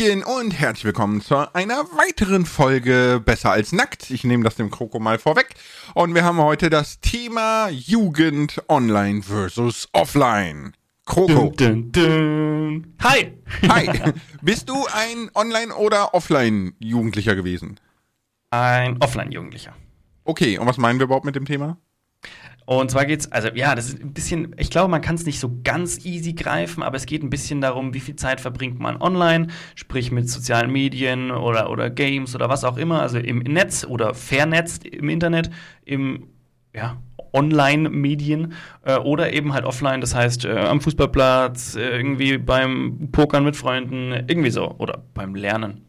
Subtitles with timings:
[0.00, 4.10] Hallöchen und herzlich willkommen zu einer weiteren Folge Besser als Nackt.
[4.10, 5.54] Ich nehme das dem Kroko mal vorweg.
[5.94, 10.72] Und wir haben heute das Thema Jugend online versus offline.
[11.04, 11.52] Kroko.
[11.54, 12.94] Dun, dun, dun.
[13.02, 13.34] Hi!
[13.68, 14.12] Hi.
[14.42, 17.78] Bist du ein Online- oder Offline-Jugendlicher gewesen?
[18.50, 19.74] Ein Offline-Jugendlicher.
[20.24, 21.76] Okay, und was meinen wir überhaupt mit dem Thema?
[22.78, 25.40] Und zwar geht's, also ja, das ist ein bisschen, ich glaube, man kann es nicht
[25.40, 29.02] so ganz easy greifen, aber es geht ein bisschen darum, wie viel Zeit verbringt man
[29.02, 33.84] online, sprich mit sozialen Medien oder, oder Games oder was auch immer, also im Netz
[33.84, 35.50] oder vernetzt im Internet,
[35.84, 36.28] im,
[36.72, 36.96] ja,
[37.32, 38.52] Online-Medien
[38.84, 43.56] äh, oder eben halt offline, das heißt äh, am Fußballplatz, äh, irgendwie beim Pokern mit
[43.56, 45.86] Freunden, irgendwie so oder beim Lernen.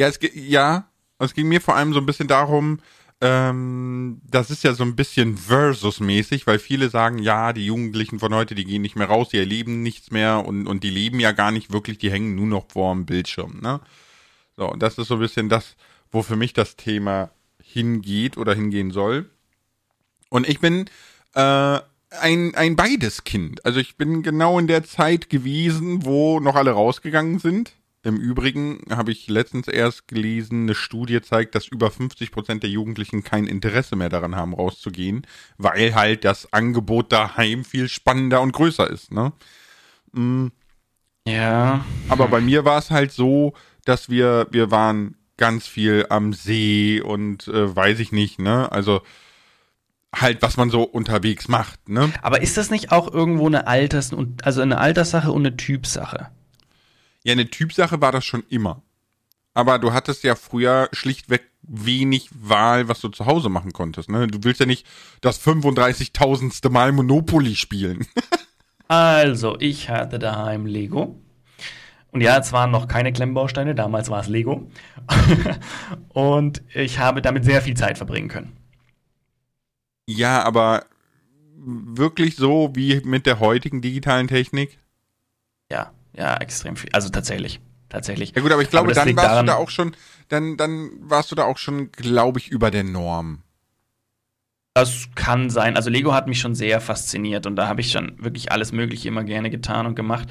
[0.00, 0.88] Ja, es, ja,
[1.18, 2.78] es ging mir vor allem so ein bisschen darum,
[3.20, 8.34] ähm, das ist ja so ein bisschen Versus-mäßig, weil viele sagen, ja, die Jugendlichen von
[8.34, 11.32] heute, die gehen nicht mehr raus, die erleben nichts mehr und, und die leben ja
[11.32, 13.80] gar nicht wirklich, die hängen nur noch vor dem Bildschirm, ne?
[14.56, 15.76] So, und das ist so ein bisschen das,
[16.10, 17.30] wo für mich das Thema
[17.62, 19.30] hingeht oder hingehen soll.
[20.30, 20.86] Und ich bin
[21.34, 21.80] äh,
[22.10, 23.64] ein, ein beides Kind.
[23.64, 27.72] Also ich bin genau in der Zeit gewesen, wo noch alle rausgegangen sind.
[28.06, 32.70] Im Übrigen habe ich letztens erst gelesen, eine Studie zeigt, dass über 50 Prozent der
[32.70, 35.26] Jugendlichen kein Interesse mehr daran haben, rauszugehen,
[35.58, 39.12] weil halt das Angebot daheim viel spannender und größer ist.
[39.12, 39.32] Ne?
[41.26, 41.84] Ja.
[42.08, 47.00] Aber bei mir war es halt so, dass wir, wir waren ganz viel am See
[47.00, 48.70] und äh, weiß ich nicht, ne?
[48.70, 49.02] Also
[50.14, 52.12] halt, was man so unterwegs macht, ne?
[52.22, 56.30] Aber ist das nicht auch irgendwo eine Alters- und also eine Alterssache und eine Typsache?
[57.26, 58.82] Ja, eine Typsache war das schon immer.
[59.52, 64.08] Aber du hattest ja früher schlichtweg wenig Wahl, was du zu Hause machen konntest.
[64.08, 64.28] Ne?
[64.28, 64.86] Du willst ja nicht
[65.22, 66.70] das 35.000.
[66.70, 68.06] Mal Monopoly spielen.
[68.88, 71.20] Also, ich hatte daheim Lego.
[72.12, 74.70] Und ja, es waren noch keine Klemmbausteine, damals war es Lego.
[76.10, 78.56] und ich habe damit sehr viel Zeit verbringen können.
[80.06, 80.84] ja, aber
[81.56, 84.78] wirklich so wie mit der heutigen digitalen Technik?
[85.68, 86.90] Ja, ja, extrem viel.
[86.92, 87.60] Also tatsächlich.
[87.88, 88.32] Tatsächlich.
[88.34, 89.94] Ja gut, aber ich glaube, Aber dann warst du da auch schon,
[90.28, 93.42] dann, dann warst du da auch schon, glaube ich, über der Norm.
[94.74, 95.76] Das kann sein.
[95.76, 99.08] Also Lego hat mich schon sehr fasziniert und da habe ich schon wirklich alles Mögliche
[99.08, 100.28] immer gerne getan und gemacht.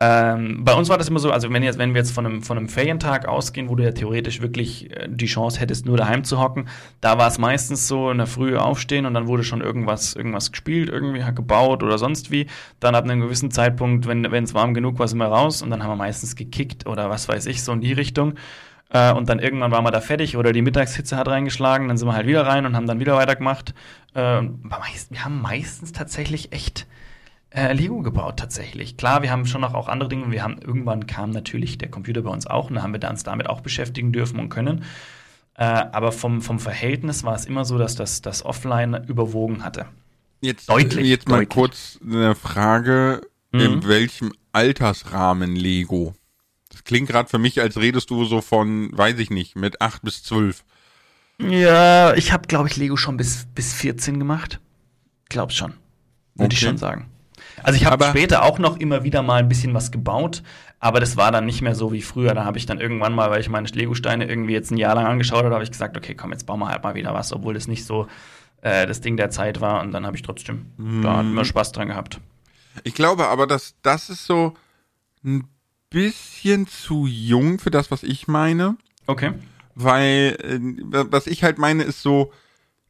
[0.00, 2.42] Ähm, bei uns war das immer so, also wenn, jetzt, wenn wir jetzt von einem,
[2.42, 6.24] von einem Ferientag ausgehen, wo du ja theoretisch wirklich äh, die Chance hättest, nur daheim
[6.24, 6.68] zu hocken,
[7.00, 10.50] da war es meistens so in der Früh aufstehen und dann wurde schon irgendwas, irgendwas
[10.50, 12.46] gespielt, irgendwie gebaut oder sonst wie.
[12.80, 15.82] Dann ab einem gewissen Zeitpunkt, wenn es warm genug war, sind wir raus und dann
[15.82, 18.34] haben wir meistens gekickt oder was weiß ich, so in die Richtung.
[18.90, 22.08] Äh, und dann irgendwann waren wir da fertig oder die Mittagshitze hat reingeschlagen, dann sind
[22.08, 23.74] wir halt wieder rein und haben dann wieder weitergemacht.
[24.16, 26.86] Äh, meist, wir haben meistens tatsächlich echt
[27.54, 28.96] äh, Lego gebaut, tatsächlich.
[28.96, 30.30] Klar, wir haben schon noch auch andere Dinge.
[30.30, 33.22] Wir haben irgendwann kam natürlich der Computer bei uns auch und da haben wir uns
[33.22, 34.84] damit auch beschäftigen dürfen und können.
[35.56, 39.86] Äh, aber vom, vom Verhältnis war es immer so, dass das, das Offline überwogen hatte.
[40.40, 41.48] Jetzt, Deutlich, jetzt mal deutlich.
[41.50, 43.22] kurz eine Frage,
[43.52, 43.84] in Mhm.
[43.86, 46.14] welchem Altersrahmen Lego?
[46.70, 50.02] Das klingt gerade für mich, als redest du so von, weiß ich nicht, mit 8
[50.02, 50.64] bis 12.
[51.40, 54.60] Ja, ich habe, glaube ich, Lego schon bis, bis 14 gemacht.
[55.28, 55.74] Glaub schon.
[56.34, 56.66] Würde ich Okay.
[56.66, 57.06] schon sagen.
[57.64, 60.42] Also ich habe später auch noch immer wieder mal ein bisschen was gebaut,
[60.80, 62.34] aber das war dann nicht mehr so wie früher.
[62.34, 65.06] Da habe ich dann irgendwann mal, weil ich meine Lego-Steine irgendwie jetzt ein Jahr lang
[65.06, 67.54] angeschaut habe, habe ich gesagt, okay, komm, jetzt bauen wir halt mal wieder was, obwohl
[67.54, 68.06] das nicht so
[68.60, 69.80] äh, das Ding der Zeit war.
[69.80, 70.66] Und dann habe ich trotzdem
[71.02, 72.20] da hat mir Spaß dran gehabt.
[72.82, 74.54] Ich glaube aber, dass das ist so
[75.24, 75.48] ein
[75.88, 78.76] bisschen zu jung für das, was ich meine.
[79.06, 79.32] Okay.
[79.74, 80.58] weil äh,
[81.10, 82.32] was ich halt meine ist so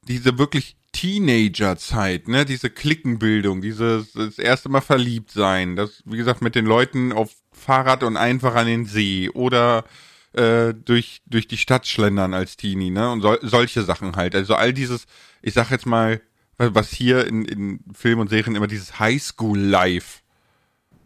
[0.07, 6.41] diese wirklich Teenager-Zeit, ne, diese Klickenbildung, dieses das erste Mal verliebt sein, das wie gesagt
[6.41, 9.85] mit den Leuten auf Fahrrad und einfach an den See oder
[10.33, 14.35] äh, durch durch die Stadt schlendern als Teenie, ne und sol solche Sachen halt.
[14.35, 15.07] Also all dieses,
[15.43, 16.21] ich sag jetzt mal,
[16.59, 20.21] was hier in, in Filmen und Serien immer dieses Highschool-Life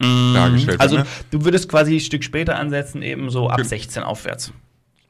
[0.01, 1.07] dargestellt Also wird.
[1.07, 1.13] Ne?
[1.31, 4.53] du würdest quasi ein Stück später ansetzen, eben so ab 16 aufwärts.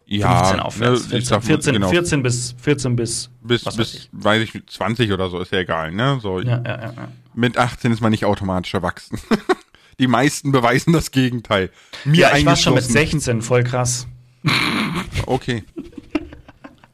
[0.08, 1.00] 15 aufwärts.
[1.10, 4.08] ne, ich 14, sag, 14, genau, 14 bis 14 bis bis, was weiß bis ich.
[4.12, 6.18] weiß ich, 20 oder so, ist ja egal, ne?
[6.22, 7.08] So, Ja, ja, ja, ja.
[7.34, 9.18] mit 18 ist man nicht automatisch erwachsen.
[9.98, 11.70] Die meisten beweisen das Gegenteil.
[12.04, 13.20] Mir Ja, ich war schon mit eingeschlossen.
[13.20, 14.06] 16, voll krass.
[15.26, 15.64] Okay.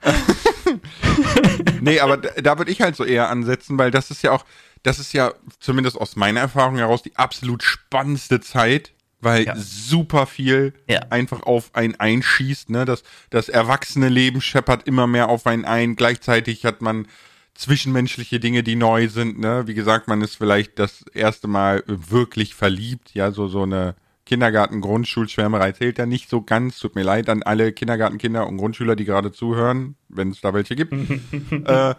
[1.80, 4.44] nee, aber da, da würde ich halt so eher ansetzen, weil das ist ja auch,
[4.82, 8.93] das ist ja zumindest aus meiner Erfahrung heraus die absolut spannendste Zeit,
[9.24, 9.54] weil Ja.
[9.56, 11.00] super viel Ja.
[11.10, 12.70] einfach auf einen einschießt.
[12.70, 12.84] Ne?
[12.84, 15.96] Das, das erwachsene Leben scheppert immer mehr auf einen ein.
[15.96, 17.06] Gleichzeitig hat man
[17.54, 19.38] zwischenmenschliche Dinge, die neu sind.
[19.38, 19.66] Ne?
[19.66, 23.14] Wie gesagt, man ist vielleicht das erste Mal wirklich verliebt.
[23.14, 23.94] Ja, so so eine
[24.26, 26.78] Kindergarten, Grundschulschwärmerei zählt da nicht so ganz.
[26.78, 30.74] Tut mir leid an alle Kindergartenkinder und Grundschüler, die gerade zuhören, wenn es da welche
[30.76, 30.92] gibt.
[31.50, 31.94] äh,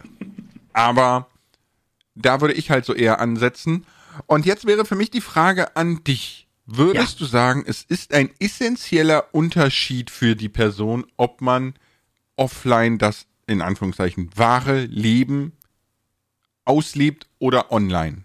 [0.73, 1.27] aber
[2.15, 3.85] da würde ich halt so eher ansetzen.
[4.27, 6.44] Und jetzt wäre für mich die Frage an dich.
[6.65, 7.25] Würdest ja.
[7.25, 11.75] du sagen, es ist ein essentieller Unterschied für die Person, ob man
[12.35, 15.53] offline das in Anführungszeichen wahre Leben
[16.65, 18.23] auslebt oder online?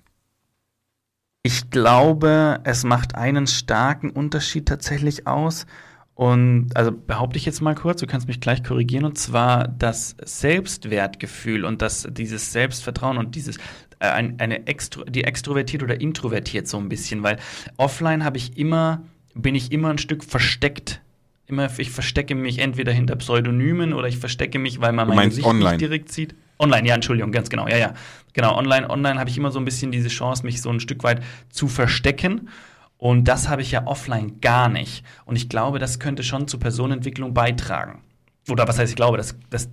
[1.43, 5.67] Ich glaube, es macht einen starken Unterschied tatsächlich aus.
[6.15, 10.17] Und also behaupte ich jetzt mal kurz, du kannst mich gleich korrigieren, und zwar das
[10.23, 13.57] Selbstwertgefühl und das, dieses Selbstvertrauen und dieses
[14.01, 17.39] äh, eine Extro, die extrovertiert oder introvertiert so ein bisschen, weil
[17.77, 19.03] offline habe ich immer,
[19.35, 21.03] bin ich immer ein Stück versteckt.
[21.47, 25.47] Immer, ich verstecke mich entweder hinter Pseudonymen oder ich verstecke mich, weil man mein Gesicht
[25.47, 25.71] online.
[25.73, 26.35] nicht direkt sieht.
[26.59, 27.95] Online, ja, Entschuldigung, ganz genau, ja, ja.
[28.33, 31.03] Genau, online, online habe ich immer so ein bisschen diese Chance, mich so ein Stück
[31.05, 32.49] weit zu verstecken.
[32.97, 35.05] Und das habe ich ja offline gar nicht.
[35.25, 38.03] Und ich glaube, das könnte schon zur Personenentwicklung beitragen.
[38.49, 39.71] Oder was heißt, ich glaube, das, das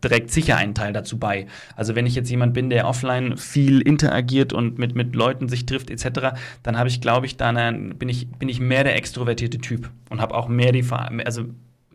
[0.00, 1.46] trägt sicher einen Teil dazu bei.
[1.74, 5.66] Also wenn ich jetzt jemand bin, der offline viel interagiert und mit, mit Leuten sich
[5.66, 9.58] trifft etc., dann habe ich, glaube ich, dann bin ich, bin ich mehr der extrovertierte
[9.58, 11.46] Typ und habe auch mehr die, also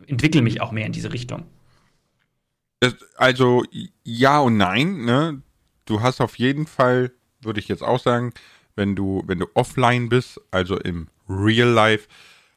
[0.06, 1.44] entwickle mich auch mehr in diese Richtung.
[3.16, 3.64] Also
[4.02, 5.42] ja und nein, ne?
[5.84, 8.32] Du hast auf jeden Fall, würde ich jetzt auch sagen,
[8.76, 12.08] wenn du, wenn du offline bist, also im Real Life,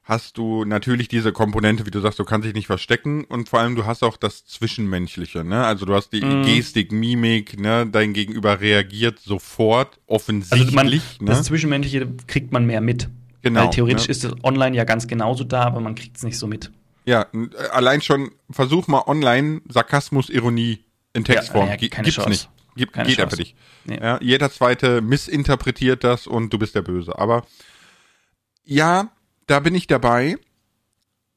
[0.06, 3.60] hast du natürlich diese Komponente, wie du sagst, du kannst dich nicht verstecken und vor
[3.60, 5.66] allem du hast auch das Zwischenmenschliche, ne?
[5.66, 6.44] Also du hast die mm.
[6.44, 7.88] Gestik, Mimik, ne?
[7.88, 10.62] Dein Gegenüber reagiert sofort, offensichtlich.
[10.62, 11.02] Also man, ne?
[11.25, 13.10] Das Zwischenmenschliche kriegt man mehr mit.
[13.42, 13.63] Genau.
[13.63, 14.12] Weil theoretisch ne?
[14.12, 16.72] ist es online ja ganz genauso da, aber man kriegt es nicht so mit.
[17.06, 21.66] Ja, äh, allein schon, versuch mal online Sarkasmus, Ironie in Textform.
[21.66, 22.30] Ja, ja, Gibt's Chance.
[22.30, 22.50] nicht.
[22.75, 23.24] Gibt, Keine geht Chance.
[23.24, 23.56] einfach nicht.
[23.86, 24.00] Nee.
[24.00, 27.18] Ja, jeder zweite missinterpretiert das und du bist der Böse.
[27.18, 27.46] Aber
[28.66, 29.10] ja,
[29.47, 30.38] da bin ich dabei.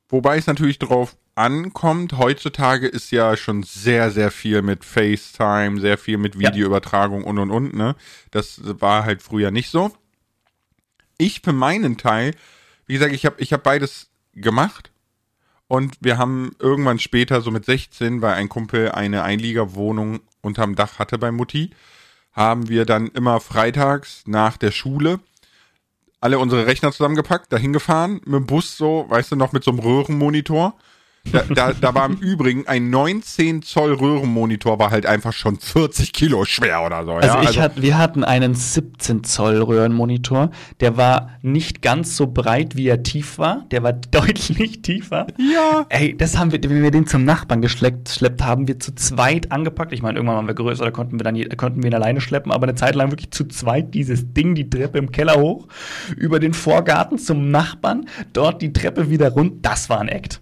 [0.08, 2.14] Wobei es natürlich drauf ankommt.
[2.18, 7.50] Heutzutage ist ja schon sehr, sehr viel mit FaceTime, sehr viel mit Videoübertragung und und
[7.50, 7.94] und, ne?
[8.30, 9.92] Das war halt früher nicht so.
[11.18, 12.34] Ich für meinen Teil,
[12.86, 14.90] wie gesagt, ich habe ich hab beides gemacht
[15.68, 20.98] und wir haben irgendwann später, so mit 16, weil ein Kumpel eine Einliegerwohnung unterm Dach
[20.98, 21.70] hatte bei Mutti,
[22.32, 25.20] haben wir dann immer freitags nach der Schule
[26.20, 29.70] alle unsere Rechner zusammengepackt, dahin gefahren, mit dem Bus so, weißt du, noch mit so
[29.70, 30.74] einem Röhrenmonitor
[31.32, 36.12] da, da, da war im Übrigen ein 19 Zoll Röhrenmonitor, war halt einfach schon 40
[36.12, 37.12] Kilo schwer oder so.
[37.12, 37.40] Also, ja?
[37.42, 42.76] ich also hat, wir hatten einen 17 Zoll Röhrenmonitor, der war nicht ganz so breit,
[42.76, 43.66] wie er tief war.
[43.70, 45.26] Der war deutlich tiefer.
[45.38, 45.86] Ja.
[45.88, 49.52] Ey, das haben wir, wenn wir den zum Nachbarn geschleppt, schleppt, haben wir zu zweit
[49.52, 49.92] angepackt.
[49.92, 52.52] Ich meine, irgendwann waren wir größer, da konnten wir dann konnten wir ihn alleine schleppen,
[52.52, 55.68] aber eine Zeit lang wirklich zu zweit dieses Ding, die Treppe im Keller hoch,
[56.16, 59.64] über den Vorgarten zum Nachbarn, dort die Treppe wieder rund.
[59.64, 60.40] Das war ein Act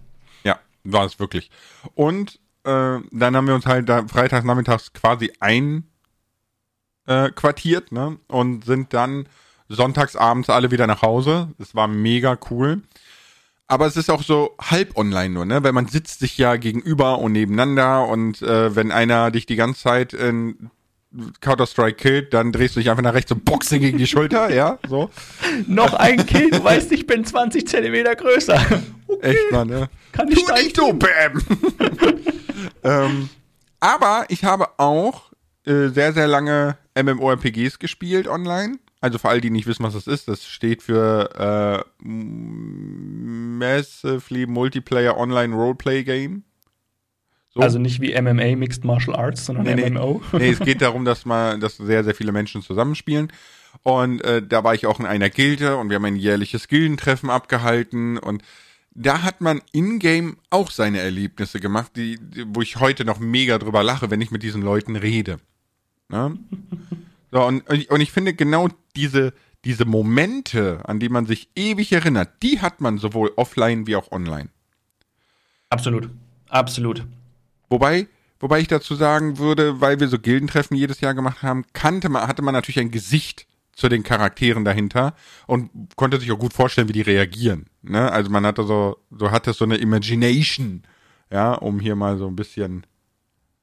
[0.92, 1.50] war es wirklich.
[1.94, 5.32] Und äh, dann haben wir uns halt da freitags nachmittags quasi
[7.06, 8.18] einquartiert, äh, ne?
[8.28, 9.28] Und sind dann
[9.68, 11.48] sonntags abends alle wieder nach Hause.
[11.58, 12.82] Es war mega cool.
[13.68, 15.62] Aber es ist auch so halb online nur, ne?
[15.64, 19.82] Weil man sitzt sich ja gegenüber und nebeneinander und äh, wenn einer dich die ganze
[19.82, 20.70] Zeit in
[21.40, 24.78] Counter-Strike killt, dann drehst du dich einfach nach rechts und boxst gegen die Schulter, ja,
[24.88, 25.10] so.
[25.66, 28.60] Noch ein Kill, du weißt, ich bin 20 Zentimeter größer.
[29.08, 29.30] Okay.
[29.30, 29.88] Echt mal, ne?
[30.12, 31.42] Kann ich nicht so, Bam!
[32.82, 33.28] ähm,
[33.80, 35.32] aber ich habe auch
[35.64, 38.78] äh, sehr, sehr lange MMORPGs gespielt online.
[39.00, 42.06] Also für all die nicht wissen, was das ist, das steht für äh,
[43.58, 46.44] Massively Multiplayer Online Roleplay Game.
[47.56, 47.62] So.
[47.62, 50.20] Also nicht wie MMA Mixed Martial Arts, sondern nee, MMO.
[50.32, 53.32] Nee, es geht darum, dass man, dass sehr, sehr viele Menschen zusammenspielen.
[53.82, 57.30] Und äh, da war ich auch in einer Gilde und wir haben ein jährliches Gildentreffen
[57.30, 58.42] abgehalten und
[58.94, 63.82] da hat man in-game auch seine Erlebnisse gemacht, die, wo ich heute noch mega drüber
[63.82, 65.38] lache, wenn ich mit diesen Leuten rede.
[66.08, 66.38] Ne?
[67.32, 69.34] So, und, und ich finde genau diese,
[69.64, 74.12] diese Momente, an die man sich ewig erinnert, die hat man sowohl offline wie auch
[74.12, 74.48] online.
[75.68, 76.08] Absolut.
[76.48, 77.04] Absolut.
[77.68, 78.06] Wobei,
[78.38, 82.26] wobei ich dazu sagen würde, weil wir so Gildentreffen jedes Jahr gemacht haben, kannte man,
[82.26, 85.14] hatte man natürlich ein Gesicht zu den Charakteren dahinter
[85.46, 87.66] und konnte sich auch gut vorstellen, wie die reagieren.
[87.82, 88.10] Ne?
[88.10, 90.82] Also man hatte so, so hatte so eine Imagination,
[91.30, 92.86] ja, um hier mal so ein bisschen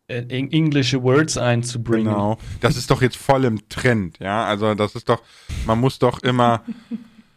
[0.08, 2.14] äh, englische Words einzubringen.
[2.14, 2.38] Genau.
[2.62, 4.46] Das ist doch jetzt voll im Trend, ja.
[4.46, 5.22] Also das ist doch,
[5.66, 6.62] man muss doch immer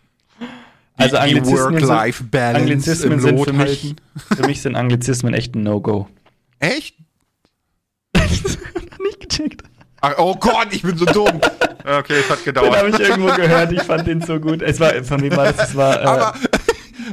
[0.97, 3.95] also Work-Life-Balance Anglizismen sind für mich,
[4.35, 6.09] für mich sind Anglizismen echt ein No-Go.
[6.59, 6.97] Echt?
[8.17, 9.63] Nicht gecheckt.
[10.01, 11.41] Ach, oh Gott, ich bin so dumm.
[11.89, 12.77] Okay, es hat Den gedauert.
[12.77, 14.61] habe ich irgendwo gehört, ich fand den so gut.
[14.61, 15.69] Es war, von wem war das?
[15.69, 16.35] Es war, äh, aber,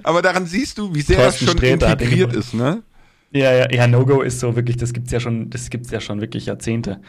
[0.01, 2.81] aber daran siehst du, wie sehr Thorsten es schon Sträter den integriert ist, ne?
[3.29, 6.21] Ja, ja, ja, No-Go ist so wirklich, das gibt's ja schon, das gibt's ja schon
[6.21, 7.01] wirklich Jahrzehnte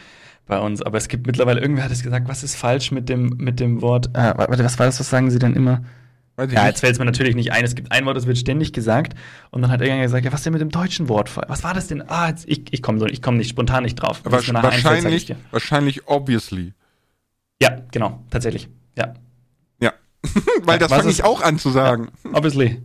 [0.45, 0.83] bei uns.
[0.83, 3.81] Aber es gibt mittlerweile, irgendwer hat es gesagt, was ist falsch mit dem, mit dem
[3.81, 5.81] Wort, äh, warte, was war das, was sagen sie denn immer?
[6.37, 7.63] Ja, jetzt fällt es mir natürlich nicht ein.
[7.63, 9.13] Es gibt ein Wort, das wird ständig gesagt.
[9.51, 11.35] Und dann hat irgendwer gesagt, ja, was denn mit dem deutschen Wort?
[11.47, 12.03] Was war das denn?
[12.09, 14.21] Ah, jetzt, ich, ich komme so, ich komme nicht spontan nicht drauf.
[14.25, 16.73] Ich wahrscheinlich, wahrscheinlich obviously.
[17.61, 18.67] Ja, genau, tatsächlich.
[18.97, 19.13] Ja.
[19.79, 19.93] Ja.
[20.63, 22.09] Weil Ja, das was fange ich auch an zu sagen.
[22.33, 22.81] Obviously.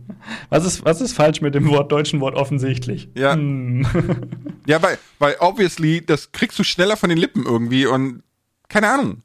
[0.49, 3.09] Was ist, was ist falsch mit dem Wort, deutschen Wort offensichtlich?
[3.17, 3.33] Ja.
[3.33, 3.85] Hm.
[4.65, 8.23] Ja, weil, weil obviously, das kriegst du schneller von den Lippen irgendwie und
[8.69, 9.23] keine Ahnung.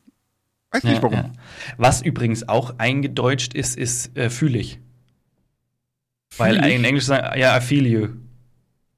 [0.77, 1.33] Weiß nicht warum.
[1.77, 4.81] Was übrigens auch eingedeutscht ist, ist äh, fühl ich.
[6.37, 8.09] Weil in Englisch sagen, ja, I feel you.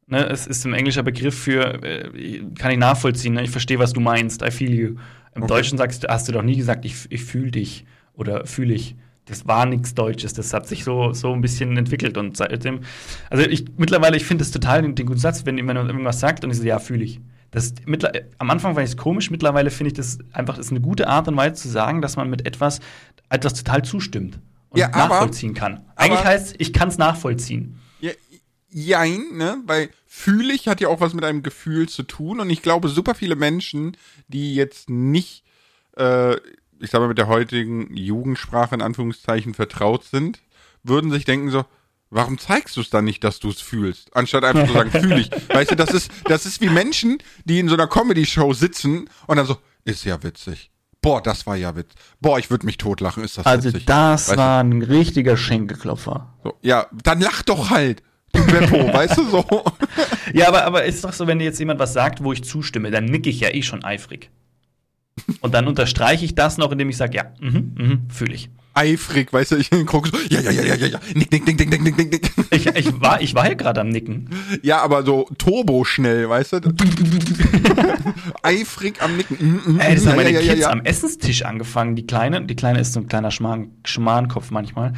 [0.07, 3.43] Ne, es ist ein englischer Begriff für, äh, kann ich nachvollziehen, ne?
[3.43, 4.89] ich verstehe, was du meinst, I feel you.
[5.35, 5.49] Im Okay.
[5.49, 8.97] Deutschen sagst, hast du doch nie gesagt, ich, ich fühle dich oder fühle ich.
[9.27, 12.81] Das war nichts Deutsches, das hat sich so, so ein bisschen entwickelt und seitdem,
[13.29, 16.43] also ich mittlerweile, ich finde es total den, den guten Satz, wenn jemand irgendwas sagt
[16.45, 17.21] und ich so, ja, fühle ich.
[17.51, 20.73] Das mittler, am Anfang fand ich es komisch, mittlerweile finde ich das einfach, das ist
[20.73, 22.81] eine gute Art und Weise zu sagen, dass man mit etwas,
[23.31, 24.39] etwas total zustimmt
[24.69, 25.85] und Ja, aber- nachvollziehen kann.
[25.97, 27.79] Eigentlich aber- heißt, ich kann es nachvollziehen.
[28.01, 28.13] Ja,
[28.71, 29.63] jein, ne?
[29.65, 33.15] Weil fühlig hat ja auch was mit einem Gefühl zu tun und ich glaube, super
[33.15, 33.97] viele Menschen,
[34.29, 35.43] die jetzt nicht,
[35.97, 36.35] äh,
[36.81, 40.41] ich sag mal, mit der heutigen Jugendsprache in Anführungszeichen vertraut sind,
[40.83, 41.65] würden sich denken so,
[42.11, 44.15] warum zeigst du es dann nicht, dass du es fühlst?
[44.17, 45.31] Anstatt einfach zu sagen, fühl ich.
[45.49, 49.37] Weißt du, das ist, das ist wie Menschen, die in so einer Comedy-Show sitzen und
[49.37, 50.71] dann so, ist ja witzig.
[51.01, 51.93] Boah, das war ja witz.
[52.21, 53.87] Boah, ich würde mich totlachen, ist das Also witzig.
[53.87, 54.37] das Weißt du?
[54.43, 56.35] war ein richtiger Schenkelklopfer.
[56.43, 58.03] So, ja, dann lach doch halt.
[58.33, 59.65] Du Beppo, weißt du so?
[60.35, 62.91] Ja, aber, aber ist doch so, wenn dir jetzt jemand was sagt, wo ich zustimme,
[62.91, 64.31] dann nicke ich ja eh schon eifrig.
[65.41, 69.33] Und dann unterstreiche ich das noch, indem ich sage, ja, mhm, mhm, fühle ich eifrig,
[69.33, 71.47] weißt du, ich in den Krog so, ja, ja, ja, ja, ja, ja, nick, nick,
[71.47, 72.11] nick, nick, nick, nick, nick.
[72.11, 72.47] nick.
[72.51, 74.31] Ich, ich war, ich war hier gerade am Nicken.
[74.63, 76.59] Ja, aber so turbo-schnell, weißt du?
[78.43, 79.37] eifrig am Nicken.
[79.41, 80.09] Mhm, mhm, Ey, das mhm.
[80.11, 83.09] haben meine ja, Kids ja, am Essenstisch angefangen, die Kleine, die Kleine ist so ein
[83.09, 84.93] kleiner Schmarrn, Schmarrnkopf manchmal.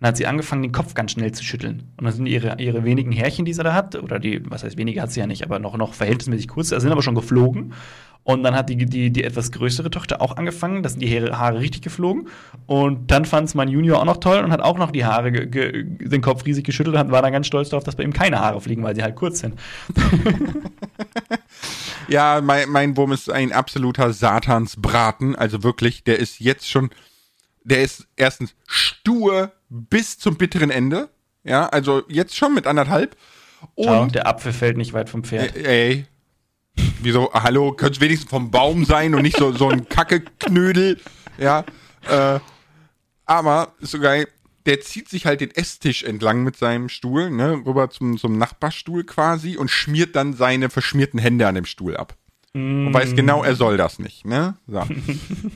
[0.00, 1.84] Dann hat sie angefangen, den Kopf ganz schnell zu schütteln.
[1.96, 4.76] Und dann sind ihre, ihre wenigen Härchen, die sie da hat, oder die, was heißt
[4.76, 7.72] wenige hat sie ja nicht, aber noch, noch verhältnismäßig kurz, sind aber schon geflogen.
[8.26, 11.60] Und dann hat die, die, die etwas größere Tochter auch angefangen, da sind die Haare,
[11.60, 12.28] richtig geflogen.
[12.66, 15.30] Und dann fand es mein Junior auch noch toll und hat auch noch die Haare,
[15.30, 18.60] den Kopf riesig geschüttelt und war dann ganz stolz darauf, dass bei ihm keine Haare
[18.60, 19.54] fliegen, weil sie halt kurz sind.
[22.08, 25.34] Ja, mein, mein Wurm ist ein absoluter Satansbraten.
[25.34, 26.90] Also wirklich, der ist jetzt schon,
[27.64, 31.08] der ist erstens stur bis zum bitteren Ende.
[31.42, 33.16] Ja, also jetzt schon mit anderthalb.
[33.74, 35.56] Und, der Apfel fällt nicht weit vom Pferd.
[35.56, 36.06] äh, ey,
[37.02, 40.98] wieso, hallo, könnte wenigstens vom Baum sein und nicht so, so ein Kackeknödel.
[41.38, 41.64] Ja,
[42.08, 42.40] äh,
[43.24, 44.28] aber ist so geil.
[44.66, 49.04] Der zieht sich halt den Esstisch entlang mit seinem Stuhl, ne, rüber zum, zum Nachbarstuhl
[49.04, 52.16] quasi und schmiert dann seine verschmierten Hände an dem Stuhl ab.
[52.52, 54.56] Und weiß genau, er soll das nicht, ne?
[54.66, 54.82] So.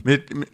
[0.03, 0.49] mit, mit,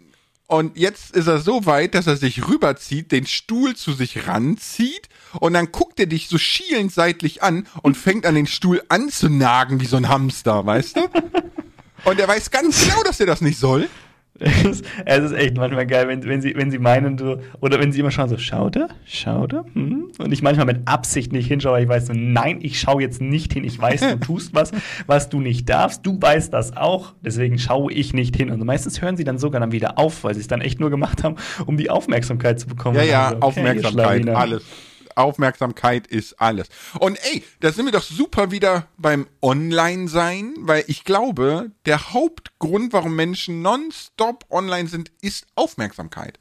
[0.48, 5.10] und jetzt ist er so weit, dass er sich rüberzieht, den Stuhl zu sich ranzieht
[5.38, 9.78] und dann guckt er dich so schielend seitlich an und fängt an den Stuhl anzunagen
[9.78, 11.00] wie so ein Hamster, weißt du?
[12.04, 13.90] Und er weiß ganz genau, dass er das nicht soll.
[15.04, 18.00] es ist- echt manchmal geil, wenn, wenn, sie, wenn sie meinen, so, oder wenn sie
[18.00, 18.88] immer schauen, so, schaut er?
[19.04, 19.64] Schaut er?
[19.74, 20.10] Hm?
[20.18, 23.20] Und ich manchmal mit Absicht nicht hinschaue, weil ich weiß so, nein, ich schaue jetzt
[23.20, 23.64] nicht hin.
[23.64, 24.72] Ich weiß, du tust was,
[25.06, 26.06] was du nicht darfst.
[26.06, 27.14] Du weißt das auch.
[27.22, 28.50] Deswegen schaue ich nicht hin.
[28.50, 30.90] Und meistens hören sie dann sogar dann wieder auf, weil sie es dann echt nur
[30.90, 32.96] gemacht haben, um die Aufmerksamkeit zu bekommen.
[32.96, 34.64] Ja, ja, so, okay, ihr Aufmerksamkeit, alles.
[35.18, 36.68] Aufmerksamkeit ist alles.
[36.98, 42.92] Und ey, da sind wir doch super wieder beim Online-Sein, weil ich glaube, der Hauptgrund,
[42.92, 46.38] warum Menschen nonstop online sind, ist Aufmerksamkeit.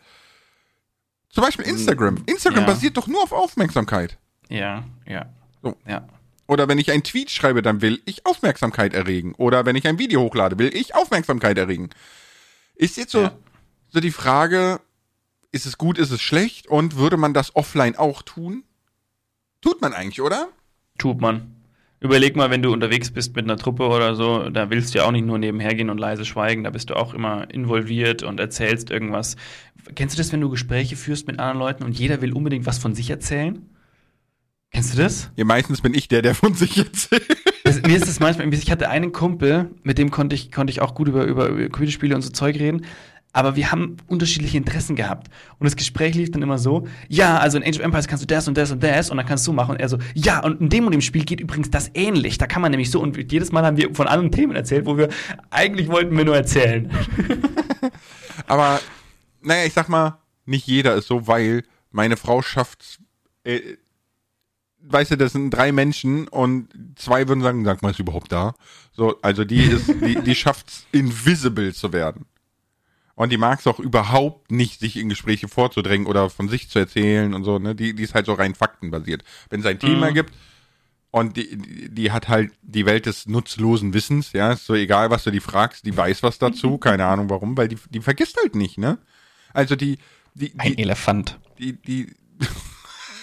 [1.30, 2.24] Zum Beispiel Instagram.
[2.26, 2.74] Instagram Mm, ja.
[2.74, 4.18] basiert doch nur auf Aufmerksamkeit.
[4.50, 5.26] Ja, ja.
[5.62, 5.76] So.
[5.88, 6.08] Ja.
[6.48, 9.36] Oder wenn ich einen Tweet schreibe, dann will ich Aufmerksamkeit erregen.
[9.36, 11.90] Oder wenn ich ein Video hochlade, will ich Aufmerksamkeit erregen.
[12.76, 13.32] Ist jetzt so, Ja.
[13.90, 14.80] so die Frage,
[15.52, 16.68] ist es gut, ist es schlecht?
[16.68, 18.64] Und würde man das offline auch tun?
[19.62, 20.50] Tut man eigentlich, oder?
[20.98, 21.54] Tut man.
[22.00, 25.06] Überleg mal, wenn du unterwegs bist mit einer Truppe oder so, da willst du ja
[25.06, 28.40] auch nicht nur nebenher gehen und leise schweigen, da bist du auch immer involviert und
[28.40, 29.36] erzählst irgendwas.
[29.96, 32.78] Kennst du das, wenn du Gespräche führst mit anderen Leuten und jeder will unbedingt was
[32.78, 33.68] von sich erzählen?
[34.72, 35.32] Kennst du das?
[35.38, 37.26] Ja, meistens bin ich der, der von sich erzählt.
[37.64, 40.82] das mir ist das manchmal, ich hatte einen Kumpel, mit dem konnte ich, konnte ich
[40.82, 42.86] auch gut über, über, über Computerspiele und so Zeug reden.
[43.38, 45.28] Aber wir haben unterschiedliche Interessen gehabt.
[45.60, 48.26] Und das Gespräch lief dann immer so, ja, also in Age of Empires kannst du
[48.26, 49.74] das und das und das und dann kannst du machen.
[49.74, 52.40] Und er so, ja, und in dem und dem Spiel geht übrigens das ähnlich.
[52.40, 54.98] Da kann man nämlich so, und jedes Mal haben wir von anderen Themen erzählt, wo
[54.98, 55.10] wir
[55.52, 56.90] eigentlich wollten wir nur erzählen.
[58.48, 58.80] Aber,
[59.44, 60.18] naja, ich sag mal,
[60.48, 62.98] nicht jeder ist so, weil meine Frau schafft,
[63.44, 63.60] äh,
[64.80, 68.56] weißt du, das sind drei Menschen und zwei würden sagen, sag mal, ist überhaupt da?
[68.94, 72.26] So, also die ist, die, die schafft's invisible zu werden.
[73.18, 76.78] Und die mag es auch überhaupt nicht, sich in Gespräche vorzudrängen oder von sich zu
[76.78, 77.74] erzählen und so, ne?
[77.74, 79.24] Die, die ist halt so rein faktenbasiert.
[79.50, 80.14] Wenn es ein Thema Mhm.
[80.14, 80.34] gibt
[81.10, 85.10] und die, die, die hat halt die Welt des nutzlosen Wissens, ja, ist so egal,
[85.10, 88.38] was du die fragst, die weiß was dazu, keine Ahnung warum, weil die, die vergisst
[88.40, 89.00] halt nicht, ne?
[89.52, 89.98] Also die,
[90.36, 91.40] die, Ein die, Elefant.
[91.58, 92.14] die, die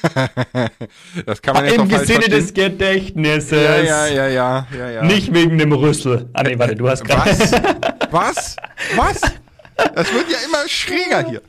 [1.25, 3.53] das kann man Im auch falsch Sinne des Gedächtnisses.
[3.53, 5.05] ja, ja, ja, ja, ja, ja.
[5.05, 6.29] Nicht wegen dem Rüssel.
[6.33, 7.31] Ah, nee, warte, du hast gerade.
[7.31, 7.53] Was?
[8.11, 8.57] Was?
[8.97, 9.21] Was?
[9.77, 11.43] Das wird ja immer schräger hier.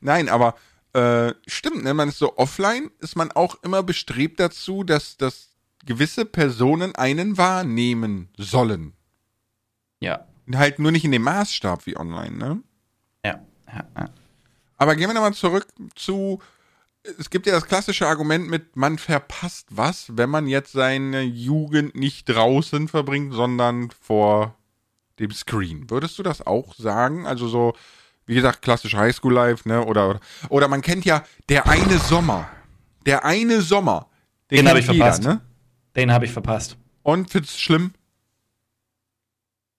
[0.00, 0.56] Nein, aber
[0.92, 1.94] äh, stimmt, ne?
[1.94, 5.50] Man ist so offline, ist man auch immer bestrebt dazu, dass, dass
[5.84, 8.94] gewisse Personen einen wahrnehmen sollen.
[10.00, 10.26] Ja.
[10.54, 12.62] Halt nur nicht in dem Maßstab wie online, ne?
[13.24, 13.40] Ja.
[13.66, 14.08] ja, ja.
[14.76, 16.40] Aber gehen wir nochmal zurück zu.
[17.18, 21.94] Es gibt ja das klassische Argument mit, man verpasst was, wenn man jetzt seine Jugend
[21.94, 24.57] nicht draußen verbringt, sondern vor
[25.18, 25.90] dem Screen.
[25.90, 27.26] Würdest du das auch sagen?
[27.26, 27.74] Also so,
[28.26, 29.84] wie gesagt, klassisch Highschool Life, ne?
[29.84, 32.48] Oder, oder man kennt ja der eine Sommer.
[33.06, 34.06] Der eine Sommer.
[34.50, 35.22] Den kennt hab ich verpasst.
[35.22, 35.40] ne?
[35.96, 36.76] Den habe ich verpasst.
[37.02, 37.92] Und findest schlimm?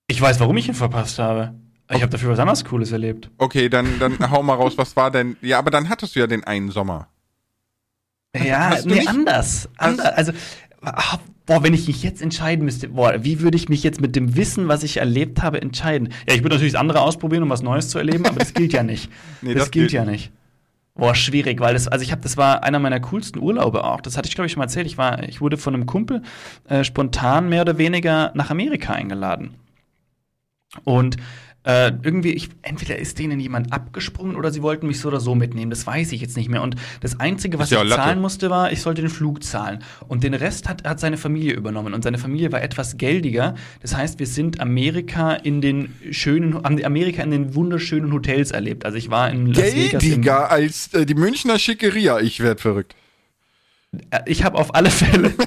[0.07, 1.53] Ich weiß, warum ich ihn verpasst habe.
[1.91, 3.29] Ich habe dafür was anderes Cooles erlebt.
[3.37, 5.37] Okay, dann, dann hau mal raus, was war denn?
[5.41, 7.07] Ja, aber dann hattest du ja den einen Sommer.
[8.35, 9.69] Ja, nee, anders.
[9.77, 10.05] anders.
[10.13, 10.33] Also,
[10.81, 14.15] ah, boah, wenn ich mich jetzt entscheiden müsste, boah, wie würde ich mich jetzt mit
[14.15, 16.09] dem Wissen, was ich erlebt habe, entscheiden?
[16.27, 18.73] Ja, ich würde natürlich das andere ausprobieren, um was Neues zu erleben, aber das gilt
[18.73, 19.09] ja nicht.
[19.41, 20.31] Nee, das, das gilt gilt ja nicht.
[20.95, 24.01] Boah, schwierig, weil das, also ich habe, das war einer meiner coolsten Urlaube auch.
[24.01, 24.85] Das hatte ich, glaube ich, schon mal erzählt.
[24.85, 26.23] Ich war, ich wurde von einem Kumpel
[26.67, 29.55] äh, spontan mehr oder weniger nach Amerika eingeladen.
[30.83, 31.15] Und
[31.63, 35.35] äh, irgendwie, ich, entweder ist denen jemand abgesprungen oder sie wollten mich so oder so
[35.35, 35.69] mitnehmen.
[35.69, 36.61] Das weiß ich jetzt nicht mehr.
[36.61, 39.83] Und das Einzige, was ja ich zahlen musste, war, ich sollte den Flug zahlen.
[40.07, 41.93] Und den Rest hat, hat seine Familie übernommen.
[41.93, 43.55] Und seine Familie war etwas geldiger.
[43.81, 48.85] Das heißt, wir sind Amerika in den schönen, Amerika in den wunderschönen Hotels erlebt.
[48.85, 50.01] Also ich war in Las Vegas.
[50.01, 52.19] Geldiger als äh, die Münchner Schickeria.
[52.19, 52.95] Ich werd verrückt.
[54.11, 55.33] Äh, ich habe auf alle Fälle.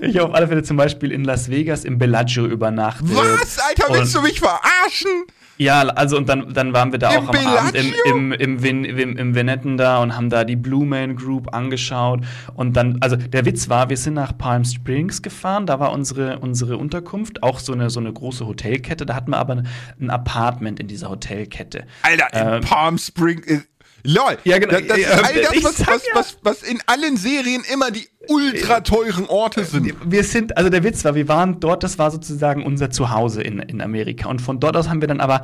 [0.00, 3.08] ich habe auf alle Fälle zum Beispiel in Las Vegas im Bellagio übernachtet.
[3.14, 3.58] Was?
[3.58, 5.10] Alter, willst Und- du mich verarschen?
[5.56, 8.04] Ja, also und dann, dann waren wir da Im auch am Abend im, Bellagio?
[8.16, 12.22] im, im, Vin, im, im Venetten da und haben da die Blue Man Group angeschaut.
[12.54, 16.40] Und dann, also der Witz war, wir sind nach Palm Springs gefahren, da war unsere,
[16.40, 19.62] unsere Unterkunft, auch so eine, so eine große Hotelkette, da hatten wir aber
[20.00, 21.84] ein Apartment in dieser Hotelkette.
[22.02, 23.46] Alter, in Ähm, Palm Springs.
[23.46, 23.60] Äh,
[24.02, 24.36] lol.
[24.42, 24.72] Ja, genau.
[24.80, 28.80] Das, das ist all das, was, was, was, was in allen Serien immer die ultra
[28.80, 29.94] teuren Orte sind.
[30.04, 33.58] Wir sind, also der Witz war, wir waren dort, das war sozusagen unser Zuhause in,
[33.58, 34.28] in Amerika.
[34.28, 35.42] Und von dort aus haben wir dann aber